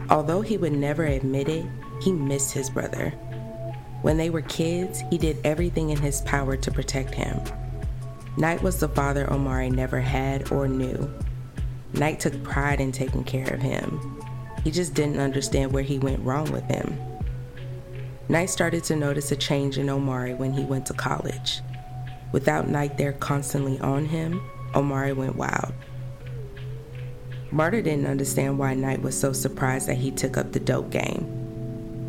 Although 0.08 0.40
he 0.40 0.56
would 0.56 0.72
never 0.72 1.04
admit 1.04 1.48
it, 1.48 1.66
he 2.00 2.12
missed 2.12 2.52
his 2.52 2.70
brother. 2.70 3.12
When 4.04 4.18
they 4.18 4.28
were 4.28 4.42
kids, 4.42 5.02
he 5.08 5.16
did 5.16 5.38
everything 5.44 5.88
in 5.88 5.96
his 5.96 6.20
power 6.20 6.58
to 6.58 6.70
protect 6.70 7.14
him. 7.14 7.40
Knight 8.36 8.62
was 8.62 8.78
the 8.78 8.86
father 8.86 9.32
Omari 9.32 9.70
never 9.70 9.98
had 9.98 10.52
or 10.52 10.68
knew. 10.68 11.10
Knight 11.94 12.20
took 12.20 12.42
pride 12.42 12.82
in 12.82 12.92
taking 12.92 13.24
care 13.24 13.50
of 13.54 13.62
him. 13.62 14.22
He 14.62 14.70
just 14.70 14.92
didn't 14.92 15.20
understand 15.20 15.72
where 15.72 15.82
he 15.82 15.98
went 15.98 16.22
wrong 16.22 16.52
with 16.52 16.64
him. 16.64 16.98
Knight 18.28 18.50
started 18.50 18.84
to 18.84 18.94
notice 18.94 19.32
a 19.32 19.36
change 19.36 19.78
in 19.78 19.88
Omari 19.88 20.34
when 20.34 20.52
he 20.52 20.64
went 20.64 20.84
to 20.84 20.92
college. 20.92 21.62
Without 22.30 22.68
Knight 22.68 22.98
there 22.98 23.14
constantly 23.14 23.80
on 23.80 24.04
him, 24.04 24.42
Omari 24.74 25.14
went 25.14 25.36
wild. 25.36 25.72
Murda 27.50 27.82
didn't 27.82 28.04
understand 28.04 28.58
why 28.58 28.74
Knight 28.74 29.00
was 29.00 29.18
so 29.18 29.32
surprised 29.32 29.88
that 29.88 29.96
he 29.96 30.10
took 30.10 30.36
up 30.36 30.52
the 30.52 30.60
dope 30.60 30.90
game. 30.90 31.43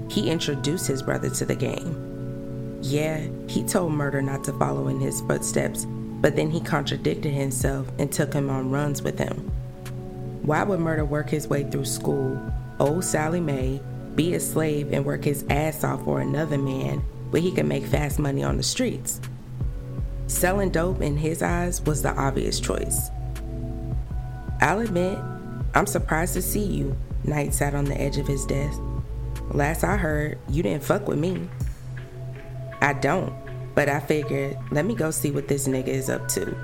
He 0.09 0.29
introduced 0.29 0.87
his 0.87 1.01
brother 1.01 1.29
to 1.29 1.45
the 1.45 1.55
game. 1.55 2.79
Yeah, 2.81 3.27
he 3.47 3.63
told 3.63 3.91
Murda 3.93 4.23
not 4.23 4.43
to 4.45 4.53
follow 4.53 4.87
in 4.87 4.99
his 4.99 5.21
footsteps, 5.21 5.85
but 6.21 6.35
then 6.35 6.51
he 6.51 6.61
contradicted 6.61 7.33
himself 7.33 7.87
and 7.97 8.11
took 8.11 8.33
him 8.33 8.49
on 8.49 8.69
runs 8.69 9.01
with 9.01 9.17
him. 9.17 9.51
Why 10.43 10.63
would 10.63 10.79
Murda 10.79 11.07
work 11.07 11.29
his 11.29 11.47
way 11.47 11.63
through 11.63 11.85
school, 11.85 12.39
old 12.79 13.03
Sallie 13.03 13.39
Mae, 13.39 13.81
be 14.13 14.35
a 14.35 14.39
slave, 14.39 14.93
and 14.93 15.03
work 15.03 15.23
his 15.23 15.43
ass 15.49 15.83
off 15.83 16.03
for 16.03 16.21
another 16.21 16.57
man 16.57 16.99
where 17.31 17.41
he 17.41 17.51
could 17.51 17.65
make 17.65 17.85
fast 17.85 18.19
money 18.19 18.43
on 18.43 18.57
the 18.57 18.63
streets? 18.63 19.19
Selling 20.27 20.69
dope 20.69 21.01
in 21.01 21.17
his 21.17 21.41
eyes 21.41 21.81
was 21.81 22.01
the 22.01 22.15
obvious 22.15 22.59
choice. 22.59 23.09
I'll 24.61 24.79
admit, 24.79 25.17
I'm 25.73 25.87
surprised 25.87 26.33
to 26.35 26.41
see 26.41 26.63
you, 26.63 26.95
Knight 27.23 27.53
sat 27.53 27.73
on 27.75 27.85
the 27.85 27.99
edge 27.99 28.17
of 28.17 28.27
his 28.27 28.45
desk. 28.45 28.79
Last 29.51 29.83
I 29.83 29.97
heard, 29.97 30.39
you 30.49 30.63
didn't 30.63 30.83
fuck 30.83 31.07
with 31.07 31.19
me. 31.19 31.49
I 32.81 32.93
don't, 32.93 33.33
but 33.73 33.89
I 33.89 33.99
figured, 33.99 34.57
let 34.71 34.85
me 34.85 34.95
go 34.95 35.11
see 35.11 35.31
what 35.31 35.47
this 35.47 35.67
nigga 35.67 35.87
is 35.87 36.09
up 36.09 36.27
to. 36.29 36.55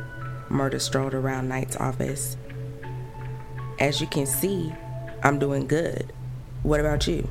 Murda 0.49 0.81
strolled 0.81 1.13
around 1.13 1.47
Knight's 1.47 1.77
office. 1.77 2.37
As 3.79 4.01
you 4.01 4.07
can 4.07 4.25
see, 4.25 4.73
I'm 5.23 5.39
doing 5.39 5.67
good. 5.67 6.11
What 6.63 6.79
about 6.79 7.07
you? 7.07 7.29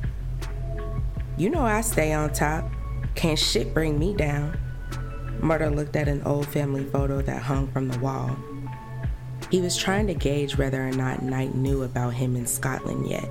You 1.37 1.49
know 1.49 1.61
I 1.61 1.81
stay 1.81 2.13
on 2.13 2.33
top. 2.33 2.69
Can't 3.15 3.39
shit 3.39 3.73
bring 3.73 3.99
me 3.99 4.13
down. 4.13 4.59
Murda 5.39 5.73
looked 5.73 5.95
at 5.95 6.07
an 6.07 6.21
old 6.23 6.47
family 6.47 6.85
photo 6.85 7.21
that 7.21 7.41
hung 7.41 7.71
from 7.71 7.87
the 7.89 7.99
wall. 7.99 8.35
He 9.49 9.59
was 9.61 9.75
trying 9.75 10.07
to 10.07 10.13
gauge 10.13 10.57
whether 10.57 10.85
or 10.85 10.91
not 10.91 11.23
Knight 11.23 11.55
knew 11.55 11.83
about 11.83 12.13
him 12.13 12.35
in 12.35 12.45
Scotland 12.45 13.09
yet. 13.09 13.27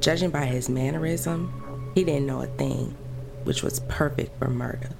Judging 0.00 0.30
by 0.30 0.46
his 0.46 0.70
mannerism, 0.70 1.92
he 1.94 2.04
didn't 2.04 2.26
know 2.26 2.40
a 2.40 2.46
thing, 2.46 2.96
which 3.44 3.62
was 3.62 3.80
perfect 3.80 4.38
for 4.38 4.48
Murda. 4.48 4.94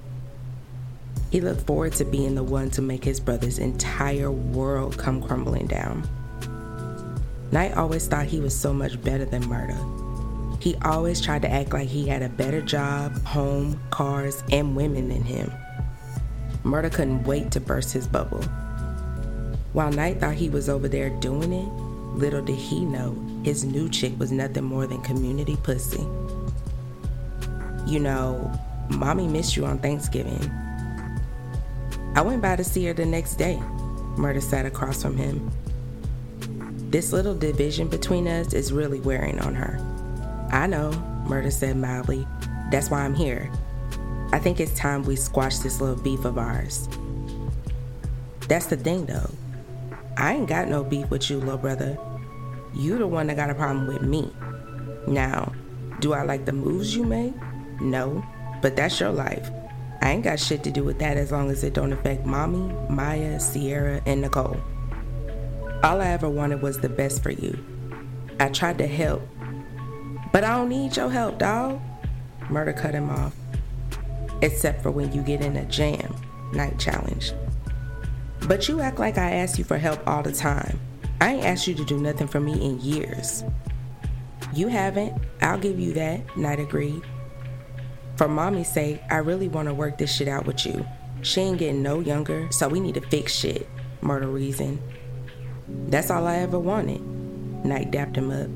He 1.31 1.41
looked 1.41 1.65
forward 1.65 1.93
to 1.93 2.05
being 2.05 2.35
the 2.35 2.43
one 2.43 2.69
to 2.71 2.83
make 2.83 3.03
his 3.03 3.19
brother's 3.19 3.57
entire 3.57 4.29
world 4.29 4.99
come 4.99 5.23
crumbling 5.23 5.65
down. 5.65 6.07
Knight 7.51 7.75
always 7.75 8.07
thought 8.07 8.27
he 8.27 8.39
was 8.39 8.55
so 8.55 8.73
much 8.73 9.01
better 9.01 9.25
than 9.25 9.41
Murda. 9.43 10.61
He 10.61 10.75
always 10.83 11.19
tried 11.19 11.41
to 11.41 11.51
act 11.51 11.73
like 11.73 11.87
he 11.87 12.07
had 12.07 12.21
a 12.21 12.29
better 12.29 12.61
job, 12.61 13.19
home, 13.23 13.81
cars, 13.89 14.43
and 14.51 14.75
women 14.75 15.09
than 15.09 15.23
him. 15.23 15.51
Murda 16.63 16.93
couldn't 16.93 17.23
wait 17.23 17.49
to 17.51 17.59
burst 17.59 17.91
his 17.91 18.05
bubble. 18.05 18.43
While 19.73 19.91
Knight 19.91 20.19
thought 20.19 20.35
he 20.35 20.49
was 20.49 20.69
over 20.69 20.87
there 20.87 21.09
doing 21.09 21.51
it, 21.53 21.71
little 22.15 22.43
did 22.43 22.57
he 22.57 22.85
know 22.85 23.30
his 23.43 23.63
new 23.63 23.89
chick 23.89 24.17
was 24.19 24.31
nothing 24.31 24.63
more 24.63 24.87
than 24.87 25.01
community 25.01 25.57
pussy. 25.63 26.05
You 27.85 27.99
know, 27.99 28.51
mommy 28.89 29.27
missed 29.27 29.55
you 29.55 29.65
on 29.65 29.79
Thanksgiving. 29.79 30.51
I 32.15 32.21
went 32.21 32.41
by 32.41 32.55
to 32.55 32.63
see 32.63 32.85
her 32.85 32.93
the 32.93 33.05
next 33.05 33.35
day. 33.35 33.59
Murda 34.15 34.41
sat 34.41 34.65
across 34.65 35.01
from 35.01 35.17
him. 35.17 35.49
This 36.91 37.13
little 37.13 37.35
division 37.35 37.87
between 37.87 38.27
us 38.27 38.53
is 38.53 38.73
really 38.73 38.99
wearing 38.99 39.39
on 39.39 39.55
her. 39.55 39.79
I 40.51 40.67
know, 40.67 40.91
Murda 41.25 41.51
said 41.51 41.77
mildly. 41.77 42.27
That's 42.69 42.89
why 42.89 43.03
I'm 43.03 43.15
here. 43.15 43.51
I 44.33 44.39
think 44.39 44.59
it's 44.59 44.75
time 44.75 45.03
we 45.03 45.15
squash 45.15 45.59
this 45.59 45.81
little 45.81 46.01
beef 46.01 46.25
of 46.25 46.37
ours. 46.37 46.87
That's 48.47 48.65
the 48.65 48.77
thing 48.77 49.05
though. 49.05 49.29
I 50.17 50.33
ain't 50.33 50.49
got 50.49 50.67
no 50.67 50.83
beef 50.83 51.09
with 51.09 51.29
you, 51.29 51.39
little 51.39 51.57
brother. 51.57 51.97
You 52.73 52.97
the 52.97 53.07
one 53.07 53.27
that 53.27 53.35
got 53.35 53.49
a 53.49 53.55
problem 53.55 53.87
with 53.87 54.01
me. 54.01 54.31
Now, 55.07 55.53
do 55.99 56.13
I 56.13 56.23
like 56.23 56.45
the 56.45 56.53
moves 56.53 56.95
you 56.95 57.03
make? 57.03 57.33
No, 57.79 58.23
but 58.61 58.75
that's 58.75 58.99
your 58.99 59.11
life. 59.11 59.49
I 60.01 60.11
ain't 60.11 60.23
got 60.23 60.39
shit 60.39 60.63
to 60.63 60.71
do 60.71 60.83
with 60.83 60.99
that 60.99 61.17
as 61.17 61.31
long 61.31 61.51
as 61.51 61.63
it 61.63 61.73
don't 61.73 61.93
affect 61.93 62.25
Mommy, 62.25 62.73
Maya, 62.89 63.39
Sierra, 63.39 64.01
and 64.05 64.21
Nicole. 64.21 64.57
All 65.83 66.01
I 66.01 66.07
ever 66.07 66.29
wanted 66.29 66.61
was 66.61 66.79
the 66.79 66.89
best 66.89 67.21
for 67.21 67.31
you. 67.31 67.57
I 68.39 68.49
tried 68.49 68.77
to 68.79 68.87
help, 68.87 69.21
but 70.31 70.43
I 70.43 70.55
don't 70.55 70.69
need 70.69 70.95
your 70.95 71.09
help, 71.09 71.39
dawg. 71.39 71.79
Murda 72.43 72.75
cut 72.75 72.93
him 72.93 73.09
off. 73.09 73.35
Except 74.41 74.81
for 74.81 74.89
when 74.89 75.13
you 75.13 75.21
get 75.21 75.41
in 75.41 75.55
a 75.57 75.65
jam, 75.65 76.15
Knight 76.53 76.79
challenge. 76.79 77.33
But 78.47 78.67
you 78.67 78.81
act 78.81 78.99
like 78.99 79.17
I 79.17 79.31
ask 79.31 79.57
you 79.57 79.63
for 79.63 79.77
help 79.77 80.05
all 80.07 80.23
the 80.23 80.33
time. 80.33 80.79
I 81.21 81.33
ain't 81.33 81.45
asked 81.45 81.67
you 81.67 81.75
to 81.75 81.85
do 81.85 81.99
nothing 81.99 82.27
for 82.27 82.39
me 82.39 82.53
in 82.53 82.81
years. 82.81 83.43
You 84.53 84.67
haven't. 84.67 85.13
I'll 85.41 85.59
give 85.59 85.79
you 85.79 85.93
that, 85.93 86.35
Knight 86.35 86.59
agreed. 86.59 87.03
For 88.17 88.27
mommy's 88.27 88.73
sake, 88.73 88.99
I 89.11 89.17
really 89.17 89.47
want 89.47 89.67
to 89.67 89.73
work 89.73 89.99
this 89.99 90.13
shit 90.13 90.27
out 90.27 90.47
with 90.47 90.65
you. 90.65 90.83
She 91.21 91.41
ain't 91.41 91.59
getting 91.59 91.83
no 91.83 91.99
younger, 91.99 92.51
so 92.51 92.67
we 92.67 92.79
need 92.79 92.95
to 92.95 93.01
fix 93.01 93.35
shit, 93.35 93.69
Murda 94.01 94.33
reasoned. 94.33 94.81
That's 95.89 96.09
all 96.09 96.25
I 96.25 96.37
ever 96.37 96.57
wanted. 96.57 97.01
Knight 97.63 97.91
dapped 97.91 98.15
him 98.15 98.31
up. 98.31 98.49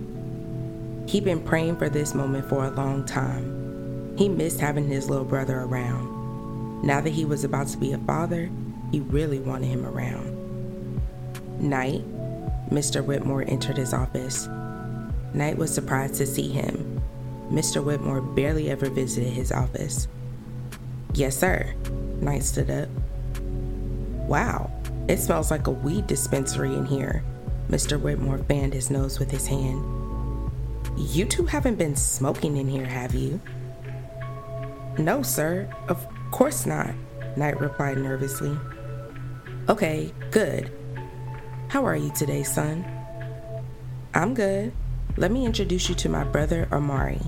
He'd 1.08 1.24
been 1.24 1.44
praying 1.44 1.78
for 1.78 1.88
this 1.88 2.16
moment 2.16 2.50
for 2.50 2.66
a 2.66 2.72
long 2.72 3.06
time. 3.06 4.18
He 4.18 4.28
missed 4.28 4.60
having 4.60 4.88
his 4.88 5.08
little 5.08 5.24
brother 5.24 5.60
around. 5.60 6.84
Now 6.84 7.00
that 7.00 7.14
he 7.14 7.26
was 7.26 7.44
about 7.44 7.68
to 7.68 7.78
be 7.78 7.94
a 7.94 8.00
father, 8.00 8.50
he 8.92 9.02
really 9.02 9.40
wanted 9.40 9.68
him 9.68 9.86
around. 9.86 10.34
Knight, 11.60 12.04
Mr. 12.70 13.04
Whitmore 13.04 13.46
entered 13.48 13.78
his 13.78 13.94
office. 13.94 14.48
Knight 15.34 15.58
was 15.58 15.74
surprised 15.74 16.16
to 16.16 16.26
see 16.26 16.50
him. 16.50 17.02
Mr. 17.50 17.84
Whitmore 17.84 18.22
barely 18.22 18.70
ever 18.70 18.90
visited 18.90 19.32
his 19.32 19.52
office. 19.52 20.08
Yes, 21.14 21.38
sir. 21.38 21.74
Knight 22.22 22.44
stood 22.44 22.70
up. 22.70 22.90
Wow, 24.28 24.72
it 25.08 25.18
smells 25.18 25.52
like 25.52 25.68
a 25.68 25.72
weed 25.72 26.08
dispensary 26.08 26.74
in 26.74 26.86
here. 26.86 27.24
Mr. 27.70 28.00
Whitmore 28.00 28.40
fanned 28.40 28.74
his 28.74 28.90
nose 28.90 29.20
with 29.20 29.30
his 29.30 29.48
hand. 29.48 29.84
You 30.98 31.26
two 31.26 31.46
haven't 31.46 31.76
been 31.76 31.96
smoking 31.96 32.58
in 32.58 32.68
here, 32.68 32.86
have 32.86 33.14
you? 33.14 33.40
No, 34.98 35.22
sir. 35.22 35.70
Of 35.90 36.06
course 36.32 36.66
not, 36.66 36.94
Knight 37.36 37.60
replied 37.60 37.98
nervously. 37.98 38.58
Okay, 39.68 40.14
good. 40.32 40.72
How 41.68 41.86
are 41.86 41.96
you 41.96 42.12
today, 42.12 42.44
son? 42.44 42.86
I'm 44.14 44.34
good. 44.34 44.72
Let 45.18 45.32
me 45.32 45.46
introduce 45.46 45.90
you 45.90 45.96
to 45.96 46.10
my 46.10 46.24
brother, 46.24 46.68
Amari. 46.72 47.20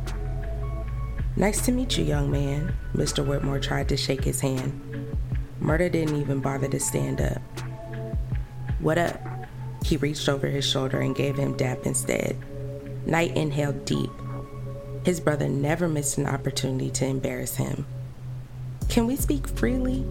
Nice 1.35 1.65
to 1.65 1.71
meet 1.71 1.97
you, 1.97 2.05
young 2.05 2.31
man. 2.31 2.73
Mr. 2.93 3.25
Whitmore 3.25 3.59
tried 3.59 3.89
to 3.89 3.97
shake 3.97 4.23
his 4.23 4.39
hand. 4.39 4.81
Murda 5.61 5.91
didn't 5.91 6.21
even 6.21 6.39
bother 6.39 6.67
to 6.67 6.79
stand 6.79 7.19
up. 7.19 7.41
What 8.79 8.97
up? 8.97 9.19
He 9.83 9.97
reached 9.97 10.29
over 10.29 10.47
his 10.47 10.65
shoulder 10.65 10.99
and 11.01 11.15
gave 11.15 11.35
him 11.35 11.57
dap 11.57 11.85
instead. 11.85 12.37
Knight 13.05 13.35
inhaled 13.35 13.85
deep. 13.85 14.11
His 15.03 15.19
brother 15.19 15.49
never 15.49 15.89
missed 15.89 16.17
an 16.17 16.27
opportunity 16.27 16.89
to 16.91 17.05
embarrass 17.05 17.55
him. 17.55 17.85
Can 18.87 19.07
we 19.07 19.15
speak 19.15 19.47
freely? 19.47 20.05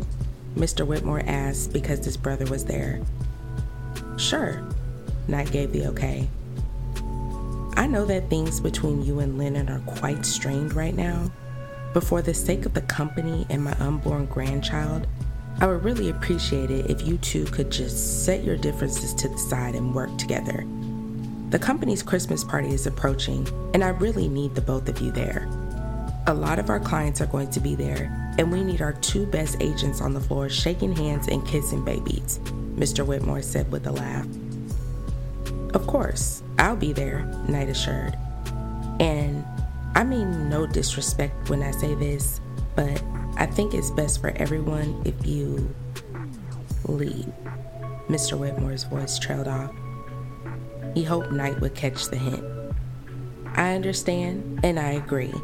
Mr. 0.56 0.86
Whitmore 0.86 1.22
asked 1.26 1.72
because 1.72 2.04
his 2.04 2.16
brother 2.16 2.46
was 2.46 2.64
there. 2.64 3.00
Sure, 4.16 4.62
Knight 5.29 5.50
gave 5.50 5.72
the 5.72 5.87
okay. 5.88 6.29
I 7.76 7.87
know 7.87 8.07
that 8.07 8.31
things 8.31 8.61
between 8.61 9.05
you 9.05 9.20
and 9.20 9.37
Lennon 9.37 9.68
are 9.68 9.81
quite 9.81 10.24
strained 10.24 10.72
right 10.74 10.94
now, 10.94 11.31
but 11.92 12.05
for 12.05 12.22
the 12.22 12.33
sake 12.33 12.64
of 12.64 12.74
the 12.74 12.81
company 12.83 13.46
and 13.50 13.62
my 13.62 13.72
unborn 13.79 14.26
grandchild, 14.26 15.07
I 15.61 15.66
would 15.66 15.85
really 15.85 16.11
appreciate 16.11 16.70
it 16.70 16.90
if 16.90 17.07
you 17.07 17.18
two 17.18 17.44
could 17.46 17.70
just 17.70 18.24
set 18.24 18.44
your 18.44 18.57
differences 18.57 19.14
to 19.14 19.29
the 19.29 19.38
side 19.38 19.74
and 19.74 19.94
work 19.94 20.16
together. 20.18 20.66
The 21.50 21.59
company's 21.59 22.02
Christmas 22.02 22.42
party 22.44 22.70
is 22.70 22.87
approaching, 22.87 23.46
and 23.72 23.85
I 23.85 23.88
really 23.88 24.29
need 24.29 24.55
the 24.55 24.61
both 24.61 24.88
of 24.88 25.00
you 25.00 25.11
there. 25.12 25.48
A 26.26 26.35
lot 26.35 26.59
of 26.59 26.70
our 26.70 26.81
clients 26.81 27.20
are 27.20 27.26
going 27.26 27.50
to 27.50 27.61
be 27.61 27.74
there, 27.74 28.35
and 28.37 28.50
we 28.50 28.64
need 28.64 28.83
our 28.83 28.94
two 28.94 29.26
best 29.26 29.57
agents 29.61 30.00
on 30.00 30.12
the 30.12 30.20
floor 30.20 30.48
shaking 30.48 30.94
hands 30.94 31.29
and 31.29 31.46
kissing 31.46 31.85
babies, 31.85 32.40
Mr. 32.76 33.04
Whitmore 33.04 33.42
said 33.42 33.70
with 33.72 33.86
a 33.86 33.92
laugh. 33.92 34.26
Of 35.74 35.86
course, 35.86 36.42
I'll 36.58 36.76
be 36.76 36.92
there, 36.92 37.24
Knight 37.48 37.68
assured. 37.68 38.16
And 39.00 39.44
I 39.94 40.04
mean 40.04 40.48
no 40.48 40.66
disrespect 40.66 41.48
when 41.50 41.62
I 41.62 41.70
say 41.70 41.94
this, 41.94 42.40
but 42.74 43.02
I 43.36 43.46
think 43.46 43.74
it's 43.74 43.90
best 43.90 44.20
for 44.20 44.30
everyone 44.36 45.02
if 45.04 45.26
you 45.26 45.74
leave. 46.86 47.32
Mr. 48.08 48.38
Whitmore's 48.38 48.84
voice 48.84 49.18
trailed 49.18 49.48
off. 49.48 49.74
He 50.94 51.02
hoped 51.02 51.32
Knight 51.32 51.60
would 51.60 51.74
catch 51.74 52.06
the 52.06 52.16
hint. 52.16 52.44
I 53.54 53.74
understand, 53.74 54.60
and 54.62 54.78
I 54.78 54.92
agree. 54.92 55.34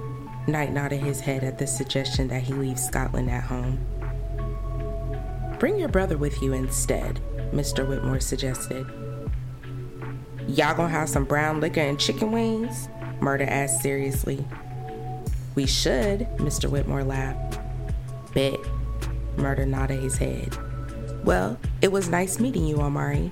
Knight 0.47 0.73
nodded 0.73 1.01
his 1.01 1.21
head 1.21 1.45
at 1.45 1.59
the 1.59 1.66
suggestion 1.66 2.29
that 2.29 2.42
he 2.42 2.53
leave 2.53 2.79
Scotland 2.79 3.31
at 3.31 3.45
home. 3.45 3.79
Bring 5.62 5.79
your 5.79 5.88
brother 5.88 6.18
with 6.18 6.42
you 6.42 6.55
instead, 6.55 7.20
Mr. 7.53 7.87
Whitmore 7.87 8.18
suggested. 8.18 8.85
Y'all 10.48 10.75
gonna 10.75 10.88
have 10.88 11.09
some 11.09 11.25
brown 11.25 11.61
liquor 11.61 11.79
and 11.79 12.01
chicken 12.01 12.33
wings? 12.33 12.88
Murda 13.20 13.46
asked 13.46 13.81
seriously. 13.81 14.44
We 15.55 15.66
should, 15.66 16.27
Mr. 16.38 16.68
Whitmore 16.68 17.05
laughed. 17.05 17.61
Bet. 18.35 18.59
Murda 19.37 19.64
nodded 19.64 20.03
his 20.03 20.16
head. 20.16 20.53
Well, 21.25 21.57
it 21.81 21.92
was 21.92 22.09
nice 22.09 22.40
meeting 22.40 22.66
you, 22.66 22.81
Amari. 22.81 23.31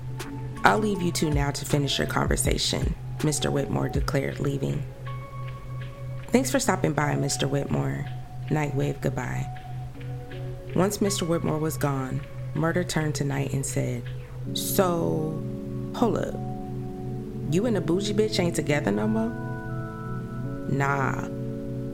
I'll 0.62 0.78
leave 0.78 1.02
you 1.02 1.10
two 1.10 1.30
now 1.30 1.50
to 1.50 1.64
finish 1.64 1.98
your 1.98 2.06
conversation, 2.06 2.94
Mr. 3.18 3.50
Whitmore 3.50 3.88
declared, 3.88 4.38
leaving. 4.38 4.84
Thanks 6.28 6.52
for 6.52 6.60
stopping 6.60 6.92
by, 6.92 7.16
Mr. 7.16 7.50
Whitmore. 7.50 8.06
Knight 8.52 8.76
waved 8.76 9.00
goodbye. 9.00 9.48
Once 10.74 10.98
Mr. 10.98 11.26
Whitmore 11.26 11.59
was 11.59 11.76
gone, 11.76 12.20
Murda 12.54 12.87
turned 12.88 13.14
to 13.16 13.24
Knight 13.24 13.52
and 13.52 13.66
said, 13.66 14.02
So, 14.54 15.42
hold 15.94 16.18
up. 16.18 16.35
You 17.52 17.66
and 17.66 17.74
the 17.74 17.80
bougie 17.80 18.14
bitch 18.14 18.38
ain't 18.38 18.54
together 18.54 18.92
no 18.92 19.09
more? 19.09 19.30
Nah. 20.70 21.26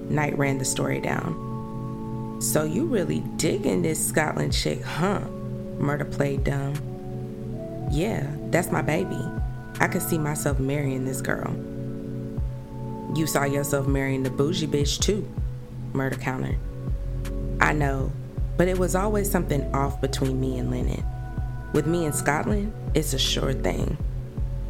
Knight 0.09 0.37
ran 0.37 0.59
the 0.59 0.65
story 0.65 1.01
down. 1.01 2.39
So 2.41 2.65
you 2.65 2.85
really 2.85 3.21
digging 3.37 3.81
this 3.81 4.05
Scotland 4.07 4.53
chick, 4.53 4.83
huh? 4.83 5.21
Murda 5.79 6.11
played 6.11 6.45
dumb. 6.45 6.75
Yeah, 7.91 8.27
that's 8.51 8.71
my 8.71 8.83
baby. 8.83 9.19
I 9.81 9.89
could 9.89 10.03
see 10.03 10.19
myself 10.19 10.59
marrying 10.59 11.07
this 11.07 11.23
girl. 11.23 11.55
You 13.17 13.27
saw 13.27 13.45
yourself 13.45 13.87
marrying 13.87 14.23
the 14.23 14.31
bougie 14.31 14.67
bitch 14.67 15.01
too, 15.01 15.27
Murda 15.95 16.21
countered. 16.21 16.59
I 17.59 17.73
know, 17.73 18.13
but 18.57 18.69
it 18.69 18.79
was 18.79 18.95
always 18.95 19.31
something 19.31 19.63
off 19.75 20.01
between 20.01 20.41
me 20.41 20.59
and 20.59 20.71
Lennon. 20.71 21.05
With 21.73 21.87
me 21.87 22.07
in 22.07 22.13
Scotland, 22.13 22.73
it's 22.95 23.13
a 23.13 23.19
sure 23.19 23.53
thing. 23.53 23.97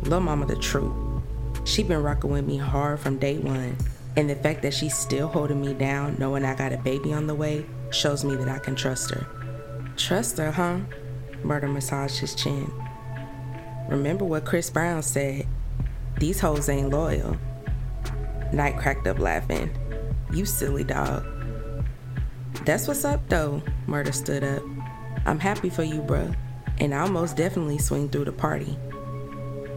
Lil 0.02 0.20
Mama 0.20 0.46
the 0.46 0.56
truth. 0.56 0.92
She 1.64 1.82
been 1.82 2.02
rocking 2.02 2.30
with 2.30 2.46
me 2.46 2.56
hard 2.56 3.00
from 3.00 3.18
day 3.18 3.38
one, 3.38 3.76
and 4.16 4.30
the 4.30 4.36
fact 4.36 4.62
that 4.62 4.74
she's 4.74 4.96
still 4.96 5.28
holding 5.28 5.60
me 5.60 5.74
down, 5.74 6.16
knowing 6.18 6.44
I 6.44 6.54
got 6.54 6.72
a 6.72 6.78
baby 6.78 7.12
on 7.12 7.26
the 7.26 7.34
way, 7.34 7.66
shows 7.90 8.24
me 8.24 8.36
that 8.36 8.48
I 8.48 8.58
can 8.58 8.74
trust 8.74 9.10
her. 9.10 9.26
Trust 9.96 10.38
her, 10.38 10.50
huh? 10.50 10.78
Murda 11.42 11.72
massaged 11.72 12.18
his 12.18 12.34
chin. 12.34 12.70
Remember 13.88 14.24
what 14.24 14.44
Chris 14.44 14.70
Brown 14.70 15.02
said 15.02 15.46
these 16.18 16.40
hoes 16.40 16.68
ain't 16.68 16.90
loyal. 16.90 17.36
Knight 18.52 18.78
cracked 18.78 19.06
up 19.06 19.18
laughing. 19.18 19.70
You 20.32 20.46
silly 20.46 20.82
dog. 20.82 21.24
That's 22.64 22.88
what's 22.88 23.04
up, 23.04 23.28
though. 23.28 23.62
Murda 23.86 24.12
stood 24.12 24.44
up. 24.44 24.62
I'm 25.24 25.40
happy 25.40 25.70
for 25.70 25.82
you, 25.82 26.00
bruh, 26.00 26.34
and 26.78 26.94
I'll 26.94 27.08
most 27.08 27.36
definitely 27.36 27.78
swing 27.78 28.08
through 28.08 28.26
the 28.26 28.32
party 28.32 28.76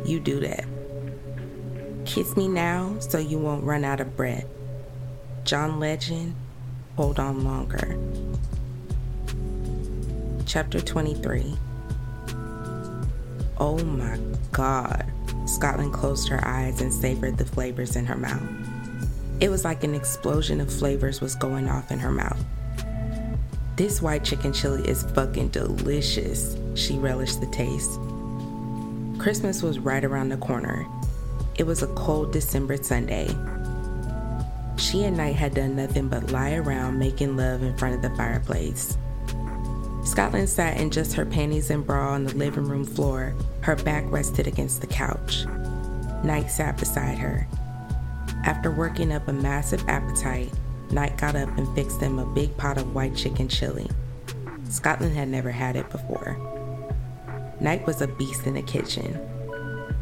you 0.05 0.19
do 0.19 0.39
that. 0.39 0.65
Kiss 2.05 2.35
me 2.35 2.47
now 2.47 2.97
so 2.99 3.17
you 3.17 3.37
won't 3.37 3.63
run 3.63 3.83
out 3.83 3.99
of 3.99 4.15
breath. 4.15 4.45
John 5.43 5.79
Legend, 5.79 6.35
hold 6.95 7.19
on 7.19 7.43
longer. 7.43 7.97
Chapter 10.45 10.81
23 10.81 11.55
Oh 13.57 13.77
my 13.83 14.17
god. 14.51 15.05
Scotland 15.45 15.93
closed 15.93 16.29
her 16.29 16.45
eyes 16.45 16.81
and 16.81 16.93
savored 16.93 17.37
the 17.37 17.45
flavors 17.45 17.95
in 17.95 18.05
her 18.05 18.15
mouth. 18.15 18.41
It 19.41 19.49
was 19.49 19.63
like 19.63 19.83
an 19.83 19.95
explosion 19.95 20.61
of 20.61 20.71
flavors 20.71 21.21
was 21.21 21.35
going 21.35 21.67
off 21.67 21.91
in 21.91 21.99
her 21.99 22.11
mouth. 22.11 22.43
This 23.79 24.01
white 24.01 24.25
chicken 24.25 24.51
chili 24.51 24.85
is 24.89 25.03
fucking 25.13 25.51
delicious. 25.51 26.57
She 26.75 26.97
relished 26.97 27.39
the 27.39 27.47
taste. 27.47 27.97
Christmas 29.17 29.63
was 29.63 29.79
right 29.79 30.03
around 30.03 30.27
the 30.27 30.35
corner. 30.35 30.85
It 31.57 31.65
was 31.65 31.81
a 31.81 31.87
cold 31.87 32.33
December 32.33 32.75
Sunday. 32.75 33.33
She 34.75 35.05
and 35.05 35.15
Knight 35.15 35.37
had 35.37 35.55
done 35.55 35.77
nothing 35.77 36.09
but 36.09 36.29
lie 36.29 36.55
around 36.55 36.99
making 36.99 37.37
love 37.37 37.63
in 37.63 37.77
front 37.77 37.95
of 37.95 38.01
the 38.01 38.13
fireplace. 38.17 38.97
Scotland 40.03 40.49
sat 40.49 40.75
in 40.75 40.91
just 40.91 41.13
her 41.13 41.25
panties 41.25 41.69
and 41.69 41.87
bra 41.87 42.11
on 42.11 42.25
the 42.25 42.35
living 42.35 42.65
room 42.65 42.83
floor, 42.83 43.33
her 43.61 43.77
back 43.77 44.03
rested 44.11 44.45
against 44.45 44.81
the 44.81 44.87
couch. 44.87 45.45
Knight 46.25 46.51
sat 46.51 46.77
beside 46.77 47.17
her. 47.17 47.47
After 48.43 48.71
working 48.71 49.13
up 49.13 49.29
a 49.29 49.33
massive 49.33 49.87
appetite, 49.87 50.51
Knight 50.91 51.17
got 51.17 51.35
up 51.35 51.49
and 51.57 51.73
fixed 51.75 51.99
them 51.99 52.17
a 52.17 52.25
big 52.25 52.55
pot 52.57 52.77
of 52.77 52.95
white 52.95 53.15
chicken 53.15 53.47
chili. 53.47 53.89
Scotland 54.69 55.15
had 55.15 55.27
never 55.27 55.51
had 55.51 55.75
it 55.75 55.89
before. 55.89 56.37
Knight 57.59 57.85
was 57.85 58.01
a 58.01 58.07
beast 58.07 58.47
in 58.47 58.55
the 58.55 58.61
kitchen. 58.61 59.19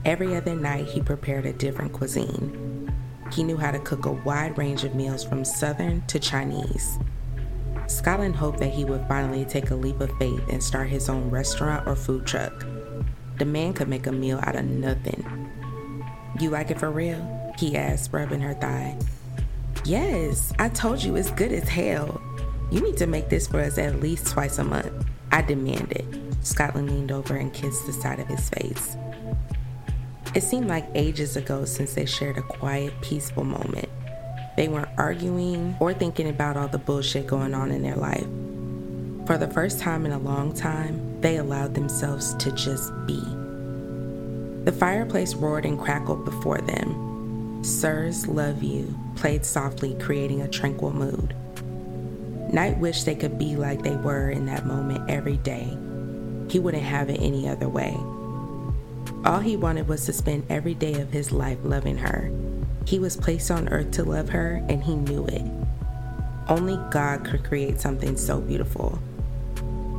Every 0.06 0.36
other 0.36 0.56
night, 0.56 0.86
he 0.86 1.02
prepared 1.02 1.46
a 1.46 1.54
different 1.54 1.92
cuisine. 1.92 2.92
He 3.34 3.44
knew 3.44 3.58
how 3.58 3.72
to 3.72 3.80
cook 3.80 4.06
a 4.06 4.12
wide 4.12 4.58
range 4.58 4.84
of 4.84 4.96
meals 4.96 5.24
from 5.24 5.44
Southern 5.44 6.06
to 6.08 6.20
Chinese. 6.20 6.98
Scotland 7.88 8.36
hoped 8.36 8.60
that 8.60 8.74
he 8.74 8.86
would 8.86 9.06
finally 9.08 9.46
take 9.46 9.70
a 9.72 9.76
leap 9.76 10.00
of 10.02 10.18
faith 10.18 10.44
and 10.50 10.64
start 10.64 10.88
his 10.88 11.10
own 11.10 11.30
restaurant 11.30 11.88
or 11.88 11.96
food 11.96 12.26
truck. 12.26 12.66
The 13.38 13.46
man 13.46 13.74
could 13.74 13.88
make 13.88 14.08
a 14.08 14.12
meal 14.12 14.40
out 14.44 14.56
of 14.56 14.66
nothing. 14.66 15.52
You 16.40 16.50
like 16.50 16.72
it 16.72 16.80
for 16.80 16.92
real? 16.92 17.54
He 17.58 17.76
asked, 17.76 18.14
rubbing 18.14 18.42
her 18.42 18.54
thigh. 18.54 18.98
Yes, 19.88 20.52
I 20.60 20.68
told 20.68 21.02
you 21.02 21.16
it's 21.16 21.32
good 21.32 21.54
as 21.54 21.70
hell. 21.70 22.22
You 22.72 22.82
need 22.82 22.98
to 22.98 23.08
make 23.08 23.30
this 23.30 23.48
for 23.48 23.62
us 23.62 23.78
at 23.78 24.02
least 24.02 24.28
twice 24.28 24.58
a 24.58 24.64
month. 24.66 24.92
I 25.32 25.42
demand 25.42 25.94
it. 25.94 26.06
Scotland 26.46 26.92
leaned 26.92 27.14
over 27.14 27.38
and 27.38 27.54
kissed 27.54 27.86
the 27.86 27.94
side 27.94 28.20
of 28.20 28.28
his 28.28 28.50
face. 28.50 28.98
It 30.36 30.44
seemed 30.44 30.68
like 30.68 30.90
ages 30.94 31.38
ago 31.38 31.64
since 31.64 31.94
they 31.94 32.06
shared 32.06 32.38
a 32.38 32.42
quiet, 32.42 33.00
peaceful 33.00 33.46
moment. 33.46 33.88
They 34.58 34.68
weren't 34.68 34.90
arguing 34.98 35.78
or 35.80 35.94
thinking 35.94 36.28
about 36.28 36.58
all 36.58 36.68
the 36.68 36.80
bullshit 36.80 37.26
going 37.26 37.54
on 37.54 37.72
in 37.72 37.82
their 37.82 37.96
life. 37.96 38.28
For 39.26 39.38
the 39.38 39.50
first 39.54 39.80
time 39.80 40.06
in 40.06 40.12
a 40.12 40.20
long 40.20 40.54
time, 40.54 41.22
they 41.22 41.38
allowed 41.38 41.76
themselves 41.76 42.34
to 42.34 42.52
just 42.52 42.92
be. 43.06 43.22
The 44.66 44.76
fireplace 44.78 45.34
roared 45.34 45.66
and 45.66 45.80
crackled 45.80 46.26
before 46.26 46.60
them. 46.60 47.07
Sirs 47.62 48.28
Love 48.28 48.64
You 48.64 48.98
played 49.16 49.46
softly, 49.46 49.96
creating 50.00 50.42
a 50.42 50.48
tranquil 50.48 50.94
mood. 50.94 51.36
Knight 52.54 52.78
wished 52.78 53.06
they 53.06 53.16
could 53.16 53.38
be 53.38 53.56
like 53.56 53.82
they 53.82 53.96
were 53.96 54.30
in 54.30 54.46
that 54.46 54.66
moment 54.66 55.10
every 55.10 55.38
day. 55.38 55.78
He 56.50 56.60
wouldn't 56.60 56.84
have 56.84 57.10
it 57.10 57.20
any 57.20 57.50
other 57.50 57.68
way. 57.68 57.98
All 59.26 59.40
he 59.40 59.58
wanted 59.58 59.88
was 59.88 60.06
to 60.06 60.14
spend 60.14 60.46
every 60.50 60.74
day 60.74 61.02
of 61.02 61.12
his 61.12 61.32
life 61.32 61.58
loving 61.64 61.98
her. 61.98 62.32
He 62.86 63.00
was 63.00 63.18
placed 63.18 63.52
on 63.52 63.68
earth 63.70 63.92
to 63.92 64.04
love 64.04 64.30
her, 64.30 64.64
and 64.70 64.82
he 64.82 64.96
knew 64.96 65.26
it. 65.26 65.44
Only 66.48 66.78
God 66.92 67.26
could 67.26 67.44
create 67.44 67.82
something 67.82 68.16
so 68.16 68.40
beautiful. 68.40 68.98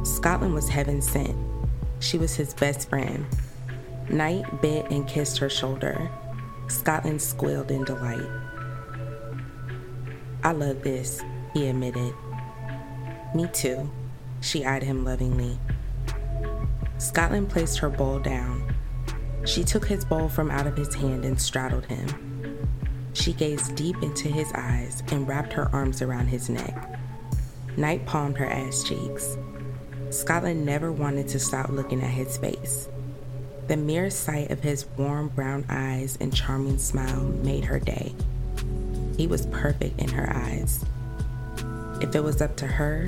Scotland 0.04 0.54
was 0.54 0.70
heaven 0.70 1.02
sent. 1.02 1.36
She 2.00 2.16
was 2.16 2.34
his 2.34 2.54
best 2.54 2.88
friend. 2.88 3.26
Knight 4.08 4.62
bit 4.62 4.90
and 4.90 5.06
kissed 5.06 5.36
her 5.38 5.50
shoulder. 5.50 6.08
Scotland 6.68 7.20
squealed 7.20 7.70
in 7.70 7.84
delight. 7.84 8.28
I 10.44 10.52
love 10.52 10.82
this, 10.82 11.22
he 11.54 11.66
admitted. 11.66 12.14
Me 13.34 13.48
too. 13.52 13.90
She 14.40 14.64
eyed 14.64 14.82
him 14.82 15.04
lovingly. 15.04 15.58
Scotland 16.98 17.48
placed 17.48 17.78
her 17.78 17.88
bowl 17.88 18.18
down. 18.18 18.74
She 19.44 19.64
took 19.64 19.86
his 19.86 20.04
bowl 20.04 20.28
from 20.28 20.50
out 20.50 20.66
of 20.66 20.76
his 20.76 20.94
hand 20.94 21.24
and 21.24 21.40
straddled 21.40 21.86
him. 21.86 22.68
She 23.14 23.32
gazed 23.32 23.74
deep 23.74 23.96
into 24.02 24.28
his 24.28 24.50
eyes 24.54 25.02
and 25.10 25.26
wrapped 25.26 25.52
her 25.54 25.74
arms 25.74 26.02
around 26.02 26.28
his 26.28 26.48
neck. 26.48 26.98
Knight 27.76 28.04
palmed 28.06 28.36
her 28.38 28.46
ass 28.46 28.82
cheeks. 28.82 29.36
Scotland 30.10 30.64
never 30.64 30.92
wanted 30.92 31.28
to 31.28 31.38
stop 31.38 31.70
looking 31.70 32.02
at 32.02 32.10
his 32.10 32.36
face. 32.36 32.88
The 33.68 33.76
mere 33.76 34.08
sight 34.08 34.50
of 34.50 34.60
his 34.60 34.86
warm 34.96 35.28
brown 35.28 35.66
eyes 35.68 36.16
and 36.22 36.34
charming 36.34 36.78
smile 36.78 37.20
made 37.20 37.66
her 37.66 37.78
day. 37.78 38.14
He 39.18 39.26
was 39.26 39.44
perfect 39.44 40.00
in 40.00 40.08
her 40.08 40.34
eyes. 40.34 40.82
If 42.00 42.14
it 42.14 42.24
was 42.24 42.40
up 42.40 42.56
to 42.56 42.66
her, 42.66 43.06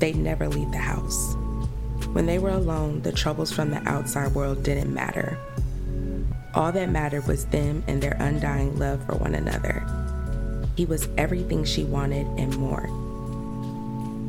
they'd 0.00 0.16
never 0.16 0.48
leave 0.48 0.72
the 0.72 0.78
house. 0.78 1.36
When 2.12 2.26
they 2.26 2.40
were 2.40 2.50
alone, 2.50 3.02
the 3.02 3.12
troubles 3.12 3.52
from 3.52 3.70
the 3.70 3.88
outside 3.88 4.34
world 4.34 4.64
didn't 4.64 4.92
matter. 4.92 5.38
All 6.54 6.72
that 6.72 6.90
mattered 6.90 7.28
was 7.28 7.44
them 7.46 7.84
and 7.86 8.02
their 8.02 8.16
undying 8.18 8.80
love 8.80 9.06
for 9.06 9.14
one 9.14 9.36
another. 9.36 9.86
He 10.76 10.86
was 10.86 11.08
everything 11.16 11.64
she 11.64 11.84
wanted 11.84 12.26
and 12.36 12.56
more. 12.56 12.88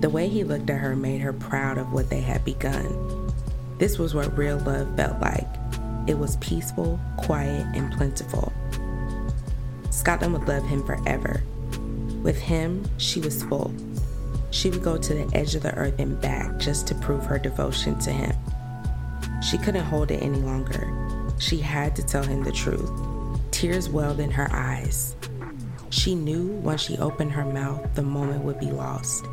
The 0.02 0.12
way 0.12 0.30
he 0.30 0.44
looked 0.44 0.70
at 0.70 0.80
her 0.80 0.96
made 0.96 1.22
her 1.22 1.34
proud 1.34 1.80
of 1.80 1.92
what 1.92 2.12
they 2.12 2.22
had 2.22 2.46
begun. 2.46 3.23
This 3.84 4.00
was 4.00 4.16
what 4.16 4.38
real 4.38 4.60
love 4.60 4.96
felt 4.96 5.20
like. 5.20 5.50
It 6.08 6.18
was 6.18 6.38
peaceful, 6.38 6.98
quiet, 7.18 7.68
and 7.76 7.92
plentiful. 7.92 8.54
Scotland 9.90 10.32
would 10.32 10.48
love 10.48 10.64
him 10.64 10.86
forever. 10.86 11.44
With 12.22 12.40
him, 12.40 12.86
she 12.98 13.20
was 13.20 13.44
full. 13.44 13.74
She 14.52 14.70
would 14.70 14.84
go 14.84 14.96
to 14.96 15.14
the 15.14 15.30
edge 15.36 15.54
of 15.56 15.64
the 15.64 15.76
earth 15.76 16.00
and 16.00 16.22
back 16.22 16.60
just 16.60 16.88
to 16.88 16.96
prove 16.96 17.26
her 17.26 17.38
devotion 17.38 18.00
to 18.00 18.12
him. 18.14 18.34
She 19.42 19.58
couldn't 19.58 19.84
hold 19.84 20.12
it 20.12 20.24
any 20.24 20.40
longer. 20.40 20.88
She 21.38 21.58
had 21.58 21.94
to 21.98 22.06
tell 22.06 22.24
him 22.24 22.42
the 22.42 22.54
truth. 22.54 22.90
Tears 23.52 23.90
welled 23.90 24.22
in 24.22 24.32
her 24.32 24.48
eyes. 24.54 25.18
She 25.90 26.16
knew 26.16 26.48
once 26.48 26.80
she 26.80 26.98
opened 27.00 27.34
her 27.34 27.44
mouth, 27.44 27.96
the 27.96 28.02
moment 28.02 28.46
would 28.46 28.62
be 28.62 28.72
lost. 28.72 29.26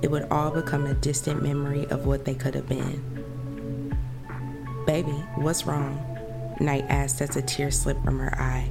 It 0.00 0.12
would 0.12 0.28
all 0.30 0.52
become 0.52 0.86
a 0.86 0.94
distant 0.94 1.42
memory 1.42 1.86
of 1.86 2.06
what 2.06 2.24
they 2.24 2.36
could 2.36 2.54
have 2.54 2.68
been. 2.68 3.19
Baby, 4.90 5.24
what's 5.36 5.66
wrong? 5.66 6.04
Knight 6.58 6.84
asked 6.88 7.22
as 7.22 7.36
a 7.36 7.42
tear 7.42 7.70
slipped 7.70 8.04
from 8.04 8.18
her 8.18 8.34
eye. 8.36 8.68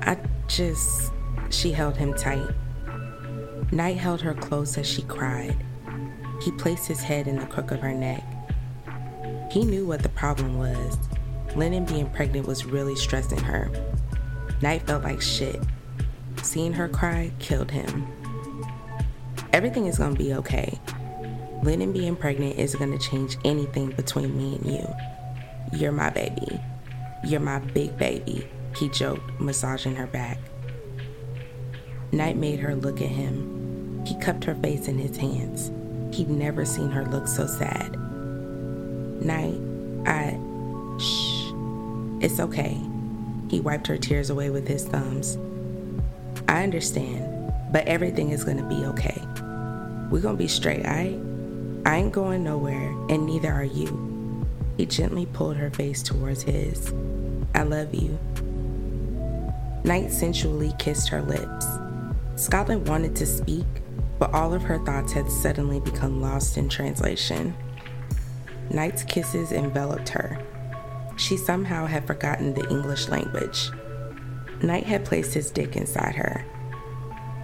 I 0.00 0.16
just. 0.46 1.12
She 1.50 1.70
held 1.70 1.98
him 1.98 2.14
tight. 2.14 2.48
Knight 3.72 3.98
held 3.98 4.22
her 4.22 4.32
close 4.32 4.78
as 4.78 4.86
she 4.86 5.02
cried. 5.02 5.62
He 6.40 6.50
placed 6.52 6.88
his 6.88 7.02
head 7.02 7.28
in 7.28 7.38
the 7.38 7.44
crook 7.44 7.72
of 7.72 7.80
her 7.80 7.92
neck. 7.92 8.24
He 9.50 9.66
knew 9.66 9.86
what 9.86 10.02
the 10.02 10.08
problem 10.08 10.56
was. 10.56 10.96
Lennon 11.54 11.84
being 11.84 12.08
pregnant 12.08 12.46
was 12.46 12.64
really 12.64 12.96
stressing 12.96 13.40
her. 13.40 13.70
Knight 14.62 14.80
felt 14.86 15.04
like 15.04 15.20
shit. 15.20 15.60
Seeing 16.42 16.72
her 16.72 16.88
cry 16.88 17.32
killed 17.38 17.70
him. 17.70 18.08
Everything 19.52 19.84
is 19.84 19.98
gonna 19.98 20.14
be 20.14 20.32
okay. 20.32 20.80
Lennon 21.62 21.92
being 21.92 22.16
pregnant 22.16 22.58
isn't 22.58 22.78
gonna 22.78 22.98
change 22.98 23.36
anything 23.44 23.90
between 23.90 24.36
me 24.36 24.56
and 24.56 24.66
you. 24.66 24.94
You're 25.72 25.92
my 25.92 26.10
baby. 26.10 26.60
You're 27.24 27.40
my 27.40 27.58
big 27.58 27.96
baby, 27.98 28.46
he 28.76 28.88
joked, 28.90 29.40
massaging 29.40 29.96
her 29.96 30.06
back. 30.06 30.38
Knight 32.12 32.36
made 32.36 32.60
her 32.60 32.74
look 32.74 33.02
at 33.02 33.08
him. 33.08 34.04
He 34.06 34.18
cupped 34.20 34.44
her 34.44 34.54
face 34.54 34.88
in 34.88 34.98
his 34.98 35.16
hands. 35.16 35.70
He'd 36.16 36.30
never 36.30 36.64
seen 36.64 36.90
her 36.90 37.04
look 37.06 37.26
so 37.26 37.46
sad. 37.46 37.92
Knight, 39.20 39.60
I. 40.06 40.38
Shh. 40.98 41.52
It's 42.24 42.40
okay. 42.40 42.80
He 43.50 43.60
wiped 43.60 43.86
her 43.88 43.98
tears 43.98 44.30
away 44.30 44.50
with 44.50 44.66
his 44.66 44.84
thumbs. 44.86 45.36
I 46.48 46.62
understand, 46.62 47.52
but 47.72 47.86
everything 47.86 48.30
is 48.30 48.44
gonna 48.44 48.66
be 48.68 48.86
okay. 48.86 49.20
We're 50.08 50.22
gonna 50.22 50.38
be 50.38 50.48
straight, 50.48 50.86
alright? 50.86 51.18
I 51.88 51.96
ain't 51.96 52.12
going 52.12 52.44
nowhere, 52.44 52.90
and 53.08 53.24
neither 53.24 53.50
are 53.50 53.64
you. 53.64 54.46
He 54.76 54.84
gently 54.84 55.24
pulled 55.24 55.56
her 55.56 55.70
face 55.70 56.02
towards 56.02 56.42
his. 56.42 56.92
I 57.54 57.62
love 57.62 57.94
you. 57.94 58.18
Knight 59.84 60.12
sensually 60.12 60.74
kissed 60.78 61.08
her 61.08 61.22
lips. 61.22 61.66
Scotland 62.36 62.86
wanted 62.86 63.16
to 63.16 63.24
speak, 63.24 63.64
but 64.18 64.34
all 64.34 64.52
of 64.52 64.60
her 64.64 64.84
thoughts 64.84 65.12
had 65.12 65.30
suddenly 65.30 65.80
become 65.80 66.20
lost 66.20 66.58
in 66.58 66.68
translation. 66.68 67.56
Knight's 68.68 69.02
kisses 69.04 69.50
enveloped 69.50 70.10
her. 70.10 70.38
She 71.16 71.38
somehow 71.38 71.86
had 71.86 72.06
forgotten 72.06 72.52
the 72.52 72.68
English 72.68 73.08
language. 73.08 73.70
Knight 74.62 74.84
had 74.84 75.06
placed 75.06 75.32
his 75.32 75.50
dick 75.50 75.74
inside 75.74 76.16
her. 76.16 76.44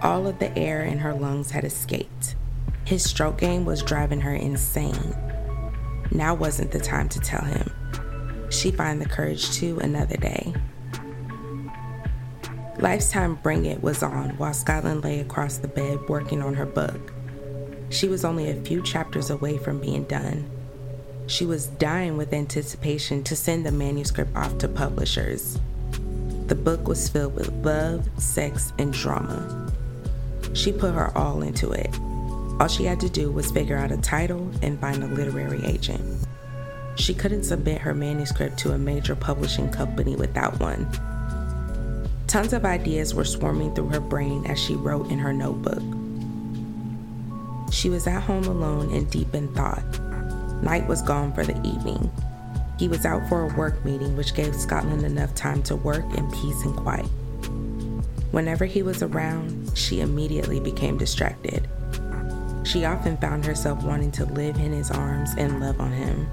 All 0.03 0.27
of 0.27 0.37
the 0.37 0.55
air 0.55 0.83
in 0.83 0.99
her 0.99 1.15
lungs 1.15 1.49
had 1.49 1.63
escaped. 1.63 2.35
His 2.85 3.03
stroke 3.03 3.39
game 3.39 3.65
was 3.65 3.81
driving 3.81 4.21
her 4.21 4.35
insane. 4.35 5.15
Now 6.11 6.35
wasn't 6.35 6.71
the 6.71 6.79
time 6.79 7.09
to 7.09 7.19
tell 7.19 7.43
him. 7.43 7.71
She'd 8.51 8.77
find 8.77 9.01
the 9.01 9.09
courage 9.09 9.51
to 9.53 9.79
another 9.79 10.17
day. 10.17 10.53
Lifetime 12.77 13.35
Bring 13.41 13.65
It 13.65 13.81
was 13.81 14.03
on 14.03 14.37
while 14.37 14.53
Scotland 14.53 15.03
lay 15.03 15.19
across 15.19 15.57
the 15.57 15.67
bed 15.67 15.97
working 16.07 16.43
on 16.43 16.53
her 16.53 16.65
book. 16.65 17.11
She 17.89 18.07
was 18.07 18.23
only 18.23 18.49
a 18.49 18.61
few 18.61 18.83
chapters 18.83 19.31
away 19.31 19.57
from 19.57 19.79
being 19.79 20.03
done. 20.03 20.47
She 21.25 21.45
was 21.45 21.67
dying 21.67 22.17
with 22.17 22.33
anticipation 22.33 23.23
to 23.23 23.35
send 23.35 23.65
the 23.65 23.71
manuscript 23.71 24.35
off 24.35 24.59
to 24.59 24.67
publishers. 24.67 25.59
The 26.47 26.55
book 26.55 26.87
was 26.87 27.09
filled 27.09 27.33
with 27.33 27.51
love, 27.65 28.07
sex, 28.21 28.73
and 28.77 28.93
drama. 28.93 29.71
She 30.53 30.71
put 30.71 30.93
her 30.93 31.17
all 31.17 31.41
into 31.41 31.71
it. 31.71 31.89
All 32.59 32.67
she 32.67 32.85
had 32.85 32.99
to 33.01 33.09
do 33.09 33.31
was 33.31 33.51
figure 33.51 33.77
out 33.77 33.91
a 33.91 33.97
title 33.97 34.49
and 34.61 34.79
find 34.79 35.03
a 35.03 35.07
literary 35.07 35.63
agent. 35.65 36.01
She 36.95 37.13
couldn't 37.13 37.43
submit 37.43 37.81
her 37.81 37.93
manuscript 37.93 38.57
to 38.59 38.71
a 38.71 38.77
major 38.77 39.15
publishing 39.15 39.69
company 39.69 40.15
without 40.15 40.59
one. 40.59 40.87
Tons 42.27 42.53
of 42.53 42.65
ideas 42.65 43.13
were 43.13 43.25
swarming 43.25 43.75
through 43.75 43.89
her 43.89 43.99
brain 43.99 44.45
as 44.45 44.59
she 44.59 44.75
wrote 44.75 45.11
in 45.11 45.19
her 45.19 45.33
notebook. 45.33 45.83
She 47.73 47.89
was 47.89 48.07
at 48.07 48.23
home 48.23 48.45
alone 48.45 48.93
and 48.93 49.09
deep 49.11 49.35
in 49.35 49.53
thought. 49.53 49.83
Knight 50.63 50.87
was 50.87 51.01
gone 51.01 51.33
for 51.33 51.45
the 51.45 51.57
evening. 51.67 52.09
He 52.79 52.87
was 52.87 53.05
out 53.05 53.27
for 53.27 53.43
a 53.43 53.55
work 53.55 53.83
meeting, 53.83 54.15
which 54.15 54.33
gave 54.33 54.55
Scotland 54.55 55.03
enough 55.03 55.35
time 55.35 55.61
to 55.63 55.75
work 55.75 56.05
in 56.17 56.31
peace 56.31 56.63
and 56.63 56.75
quiet. 56.75 57.05
Whenever 58.31 58.65
he 58.65 58.81
was 58.81 59.03
around, 59.03 59.71
she 59.77 60.01
immediately 60.01 60.59
became 60.59 60.97
distracted. 60.97 61.67
She 62.65 62.83
often 62.83 63.15
found 63.17 63.45
herself 63.45 63.83
wanting 63.83 64.11
to 64.13 64.25
live 64.25 64.57
in 64.57 64.71
his 64.71 64.89
arms 64.89 65.29
and 65.37 65.59
love 65.59 65.79
on 65.79 65.91
him. 65.91 66.27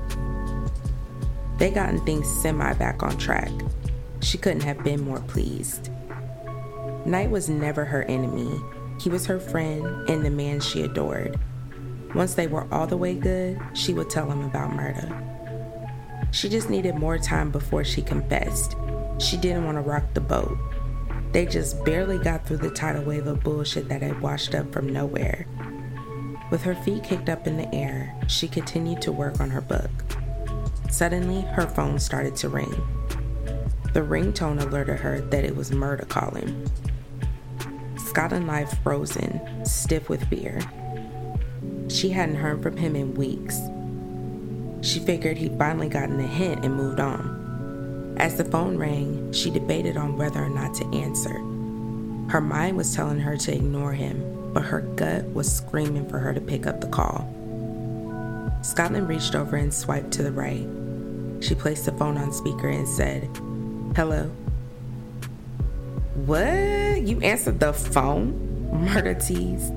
They 1.58 1.70
gotten 1.70 2.04
things 2.04 2.26
semi 2.40 2.72
back 2.74 3.02
on 3.02 3.18
track. 3.18 3.50
She 4.22 4.38
couldn't 4.38 4.62
have 4.62 4.82
been 4.82 5.02
more 5.02 5.20
pleased. 5.20 5.90
Knight 7.04 7.30
was 7.30 7.50
never 7.50 7.84
her 7.84 8.04
enemy. 8.04 8.50
He 8.98 9.10
was 9.10 9.26
her 9.26 9.38
friend 9.38 10.08
and 10.08 10.24
the 10.24 10.30
man 10.30 10.60
she 10.60 10.82
adored. 10.82 11.38
Once 12.14 12.34
they 12.34 12.46
were 12.46 12.66
all 12.72 12.86
the 12.86 12.96
way 12.96 13.14
good, 13.14 13.60
she 13.74 13.92
would 13.92 14.08
tell 14.08 14.30
him 14.30 14.42
about 14.44 14.70
Murda. 14.70 15.32
She 16.32 16.48
just 16.48 16.70
needed 16.70 16.94
more 16.94 17.18
time 17.18 17.50
before 17.50 17.84
she 17.84 18.00
confessed. 18.00 18.74
She 19.18 19.36
didn't 19.36 19.66
want 19.66 19.76
to 19.76 19.82
rock 19.82 20.14
the 20.14 20.20
boat. 20.20 20.56
They 21.32 21.44
just 21.44 21.84
barely 21.84 22.18
got 22.18 22.46
through 22.46 22.58
the 22.58 22.70
tidal 22.70 23.04
wave 23.04 23.26
of 23.26 23.42
bullshit 23.42 23.88
that 23.88 24.00
had 24.00 24.22
washed 24.22 24.54
up 24.54 24.72
from 24.72 24.88
nowhere. 24.88 25.46
With 26.52 26.64
her 26.64 26.74
feet 26.74 27.02
kicked 27.02 27.30
up 27.30 27.46
in 27.46 27.56
the 27.56 27.74
air, 27.74 28.14
she 28.28 28.46
continued 28.46 29.00
to 29.02 29.10
work 29.10 29.40
on 29.40 29.48
her 29.48 29.62
book. 29.62 29.90
Suddenly, 30.90 31.40
her 31.40 31.66
phone 31.66 31.98
started 31.98 32.36
to 32.36 32.50
ring. 32.50 32.70
The 33.94 34.02
ringtone 34.02 34.60
alerted 34.60 34.98
her 34.98 35.22
that 35.22 35.46
it 35.46 35.56
was 35.56 35.70
Murda 35.70 36.06
calling. 36.06 36.70
Scotland 37.96 38.48
life 38.48 38.76
frozen, 38.82 39.64
stiff 39.64 40.10
with 40.10 40.28
fear. 40.28 40.60
She 41.88 42.10
hadn't 42.10 42.34
heard 42.34 42.62
from 42.62 42.76
him 42.76 42.96
in 42.96 43.14
weeks. 43.14 43.58
She 44.86 45.00
figured 45.00 45.38
he'd 45.38 45.56
finally 45.56 45.88
gotten 45.88 46.20
a 46.20 46.26
hint 46.26 46.66
and 46.66 46.76
moved 46.76 47.00
on. 47.00 48.14
As 48.18 48.36
the 48.36 48.44
phone 48.44 48.76
rang, 48.76 49.32
she 49.32 49.48
debated 49.50 49.96
on 49.96 50.18
whether 50.18 50.44
or 50.44 50.50
not 50.50 50.74
to 50.74 50.84
answer. 50.94 51.38
Her 52.30 52.42
mind 52.42 52.76
was 52.76 52.94
telling 52.94 53.20
her 53.20 53.38
to 53.38 53.54
ignore 53.54 53.94
him, 53.94 54.41
but 54.52 54.64
her 54.64 54.80
gut 54.80 55.24
was 55.32 55.50
screaming 55.50 56.08
for 56.08 56.18
her 56.18 56.32
to 56.34 56.40
pick 56.40 56.66
up 56.66 56.80
the 56.80 56.86
call. 56.88 57.28
Scotland 58.62 59.08
reached 59.08 59.34
over 59.34 59.56
and 59.56 59.72
swiped 59.72 60.12
to 60.12 60.22
the 60.22 60.32
right. 60.32 60.66
She 61.42 61.54
placed 61.54 61.86
the 61.86 61.92
phone 61.92 62.16
on 62.16 62.32
speaker 62.32 62.68
and 62.68 62.86
said, 62.86 63.28
Hello. 63.96 64.30
What? 66.26 67.02
You 67.02 67.18
answered 67.20 67.58
the 67.58 67.72
phone? 67.72 68.52
Murda 68.72 69.14
tease. 69.26 69.70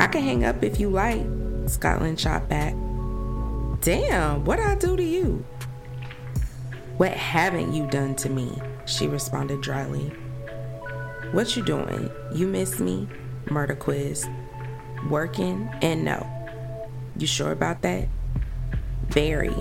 I 0.00 0.06
can 0.06 0.22
hang 0.22 0.44
up 0.44 0.62
if 0.62 0.80
you 0.80 0.90
like, 0.90 1.24
Scotland 1.66 2.18
shot 2.18 2.48
back. 2.48 2.74
Damn, 3.80 4.44
what 4.44 4.58
I 4.58 4.74
do 4.74 4.96
to 4.96 5.02
you? 5.02 5.44
What 6.96 7.12
haven't 7.12 7.72
you 7.72 7.86
done 7.86 8.16
to 8.16 8.28
me? 8.28 8.50
She 8.86 9.06
responded 9.06 9.60
dryly. 9.60 10.12
What 11.32 11.54
you 11.56 11.62
doing? 11.62 12.10
You 12.32 12.46
miss 12.46 12.80
me? 12.80 13.06
Murda 13.46 13.78
quiz. 13.78 14.26
Working? 15.10 15.68
And 15.82 16.02
no. 16.02 16.26
You 17.18 17.26
sure 17.26 17.52
about 17.52 17.82
that? 17.82 18.08
Very. 19.08 19.54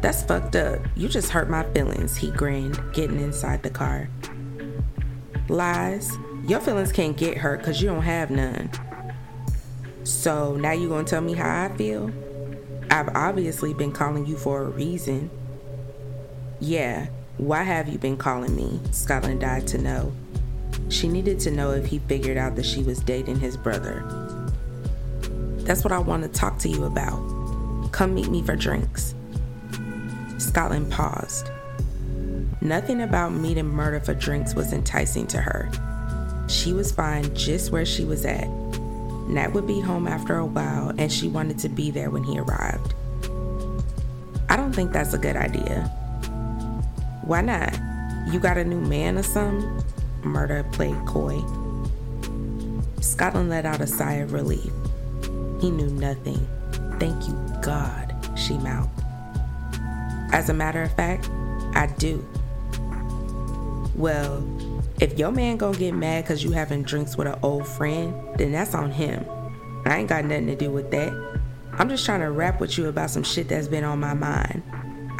That's 0.00 0.22
fucked 0.22 0.56
up. 0.56 0.80
You 0.96 1.08
just 1.08 1.28
hurt 1.30 1.50
my 1.50 1.64
feelings, 1.74 2.16
he 2.16 2.30
grinned, 2.30 2.80
getting 2.94 3.20
inside 3.20 3.62
the 3.62 3.68
car. 3.68 4.08
Lies. 5.48 6.16
Your 6.48 6.60
feelings 6.60 6.90
can't 6.90 7.18
get 7.18 7.36
hurt 7.36 7.58
because 7.58 7.82
you 7.82 7.88
don't 7.88 8.02
have 8.02 8.30
none. 8.30 8.70
So 10.04 10.56
now 10.56 10.72
you 10.72 10.88
gonna 10.88 11.04
tell 11.04 11.20
me 11.20 11.34
how 11.34 11.64
I 11.64 11.76
feel? 11.76 12.10
I've 12.90 13.10
obviously 13.14 13.74
been 13.74 13.92
calling 13.92 14.24
you 14.24 14.38
for 14.38 14.62
a 14.62 14.70
reason. 14.70 15.30
Yeah, 16.60 17.08
why 17.40 17.62
have 17.62 17.88
you 17.88 17.96
been 17.96 18.18
calling 18.18 18.54
me? 18.54 18.78
Scotland 18.90 19.40
died 19.40 19.66
to 19.68 19.78
know. 19.78 20.12
She 20.90 21.08
needed 21.08 21.40
to 21.40 21.50
know 21.50 21.70
if 21.70 21.86
he 21.86 21.98
figured 22.00 22.36
out 22.36 22.54
that 22.56 22.66
she 22.66 22.82
was 22.82 23.00
dating 23.00 23.40
his 23.40 23.56
brother. 23.56 24.04
That's 25.60 25.82
what 25.82 25.92
I 25.92 25.98
want 25.98 26.22
to 26.22 26.28
talk 26.28 26.58
to 26.58 26.68
you 26.68 26.84
about. 26.84 27.92
Come 27.92 28.14
meet 28.14 28.28
me 28.28 28.42
for 28.42 28.56
drinks. 28.56 29.14
Scotland 30.36 30.92
paused. 30.92 31.50
Nothing 32.60 33.00
about 33.00 33.32
meeting 33.32 33.64
Murda 33.64 34.04
for 34.04 34.12
drinks 34.12 34.54
was 34.54 34.74
enticing 34.74 35.26
to 35.28 35.38
her. 35.40 35.70
She 36.46 36.74
was 36.74 36.92
fine 36.92 37.34
just 37.34 37.72
where 37.72 37.86
she 37.86 38.04
was 38.04 38.26
at. 38.26 38.48
Knight 39.28 39.54
would 39.54 39.66
be 39.66 39.80
home 39.80 40.06
after 40.06 40.36
a 40.36 40.44
while, 40.44 40.92
and 40.98 41.10
she 41.10 41.26
wanted 41.26 41.58
to 41.60 41.70
be 41.70 41.90
there 41.90 42.10
when 42.10 42.24
he 42.24 42.38
arrived. 42.38 42.94
I 44.50 44.56
don't 44.56 44.74
think 44.74 44.92
that's 44.92 45.14
a 45.14 45.18
good 45.18 45.36
idea. 45.36 45.90
Why 47.30 47.42
not? 47.42 47.78
You 48.32 48.40
got 48.40 48.58
a 48.58 48.64
new 48.64 48.80
man 48.80 49.16
or 49.16 49.22
something? 49.22 49.84
Murda 50.22 50.64
played 50.72 50.96
coy. 51.06 51.38
Scotland 53.00 53.50
let 53.50 53.64
out 53.64 53.80
a 53.80 53.86
sigh 53.86 54.14
of 54.14 54.32
relief. 54.32 54.72
He 55.60 55.70
knew 55.70 55.90
nothing. 55.90 56.44
Thank 56.98 57.28
you, 57.28 57.38
God, 57.62 58.12
she 58.36 58.58
mouthed. 58.58 58.90
As 60.32 60.48
a 60.48 60.52
matter 60.52 60.82
of 60.82 60.92
fact, 60.96 61.30
I 61.76 61.94
do. 61.98 62.26
Well, 63.94 64.44
if 65.00 65.16
your 65.16 65.30
man 65.30 65.56
gonna 65.56 65.78
get 65.78 65.94
mad 65.94 66.26
cause 66.26 66.42
you 66.42 66.50
having 66.50 66.82
drinks 66.82 67.16
with 67.16 67.28
an 67.28 67.38
old 67.44 67.64
friend, 67.64 68.12
then 68.38 68.50
that's 68.50 68.74
on 68.74 68.90
him. 68.90 69.24
I 69.84 69.98
ain't 69.98 70.08
got 70.08 70.24
nothing 70.24 70.48
to 70.48 70.56
do 70.56 70.72
with 70.72 70.90
that. 70.90 71.12
I'm 71.74 71.88
just 71.90 72.04
trying 72.04 72.22
to 72.22 72.32
rap 72.32 72.60
with 72.60 72.76
you 72.76 72.88
about 72.88 73.10
some 73.10 73.22
shit 73.22 73.46
that's 73.46 73.68
been 73.68 73.84
on 73.84 74.00
my 74.00 74.14
mind. 74.14 74.64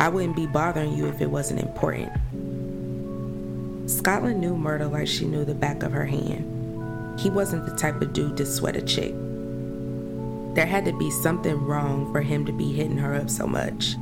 I 0.00 0.08
wouldn't 0.08 0.34
be 0.34 0.46
bothering 0.46 0.94
you 0.94 1.08
if 1.08 1.20
it 1.20 1.30
wasn't 1.30 1.60
important. 1.60 2.10
Scotland 3.90 4.40
knew 4.40 4.54
Murda 4.54 4.90
like 4.90 5.06
she 5.06 5.26
knew 5.26 5.44
the 5.44 5.54
back 5.54 5.82
of 5.82 5.92
her 5.92 6.06
hand. 6.06 7.20
He 7.20 7.28
wasn't 7.28 7.66
the 7.66 7.76
type 7.76 8.00
of 8.00 8.14
dude 8.14 8.38
to 8.38 8.46
sweat 8.46 8.76
a 8.76 8.80
chick. 8.80 9.12
There 10.54 10.64
had 10.64 10.86
to 10.86 10.96
be 10.96 11.10
something 11.10 11.54
wrong 11.66 12.10
for 12.12 12.22
him 12.22 12.46
to 12.46 12.52
be 12.52 12.72
hitting 12.72 12.96
her 12.96 13.14
up 13.14 13.28
so 13.28 13.46
much. 13.46 13.96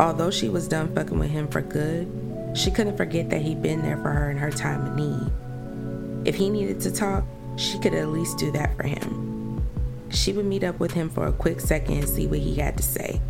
Although 0.00 0.30
she 0.30 0.48
was 0.48 0.66
done 0.66 0.94
fucking 0.94 1.18
with 1.18 1.28
him 1.28 1.46
for 1.48 1.60
good, 1.60 2.10
she 2.54 2.70
couldn't 2.70 2.96
forget 2.96 3.28
that 3.28 3.42
he'd 3.42 3.60
been 3.60 3.82
there 3.82 3.98
for 3.98 4.08
her 4.08 4.30
in 4.30 4.38
her 4.38 4.50
time 4.50 4.86
of 4.86 4.96
need. 4.96 6.26
If 6.26 6.36
he 6.36 6.48
needed 6.48 6.80
to 6.80 6.90
talk, 6.90 7.22
she 7.56 7.78
could 7.80 7.92
at 7.92 8.08
least 8.08 8.38
do 8.38 8.50
that 8.52 8.74
for 8.78 8.84
him. 8.84 9.62
She 10.08 10.32
would 10.32 10.46
meet 10.46 10.64
up 10.64 10.80
with 10.80 10.92
him 10.92 11.10
for 11.10 11.26
a 11.26 11.32
quick 11.32 11.60
second 11.60 11.98
and 11.98 12.08
see 12.08 12.26
what 12.26 12.38
he 12.38 12.54
had 12.54 12.78
to 12.78 12.82
say. 12.82 13.20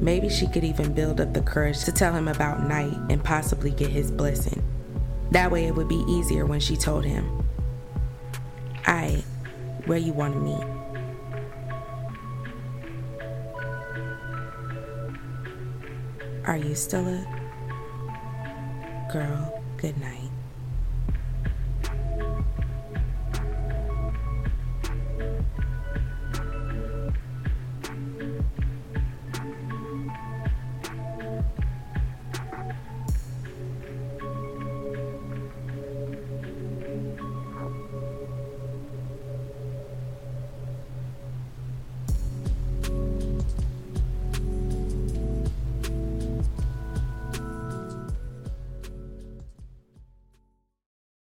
Maybe 0.00 0.28
she 0.28 0.46
could 0.46 0.64
even 0.64 0.92
build 0.92 1.20
up 1.20 1.34
the 1.34 1.42
courage 1.42 1.84
to 1.84 1.92
tell 1.92 2.14
him 2.14 2.28
about 2.28 2.66
Knight 2.66 2.96
and 3.10 3.22
possibly 3.22 3.70
get 3.72 3.90
his 3.90 4.10
blessing. 4.10 4.62
That 5.32 5.50
way 5.50 5.66
it 5.66 5.74
would 5.74 5.88
be 5.88 6.04
easier 6.08 6.46
when 6.46 6.60
she 6.60 6.76
told 6.76 7.04
him, 7.04 7.44
I, 8.86 9.24
where 9.86 9.98
you 9.98 10.12
want 10.12 10.34
to 10.34 10.40
meet. 10.40 10.64
Are 16.46 16.56
you 16.56 16.74
still 16.74 17.06
a 17.06 17.26
girl? 19.12 19.62
Good 19.76 19.98
night. 20.00 20.27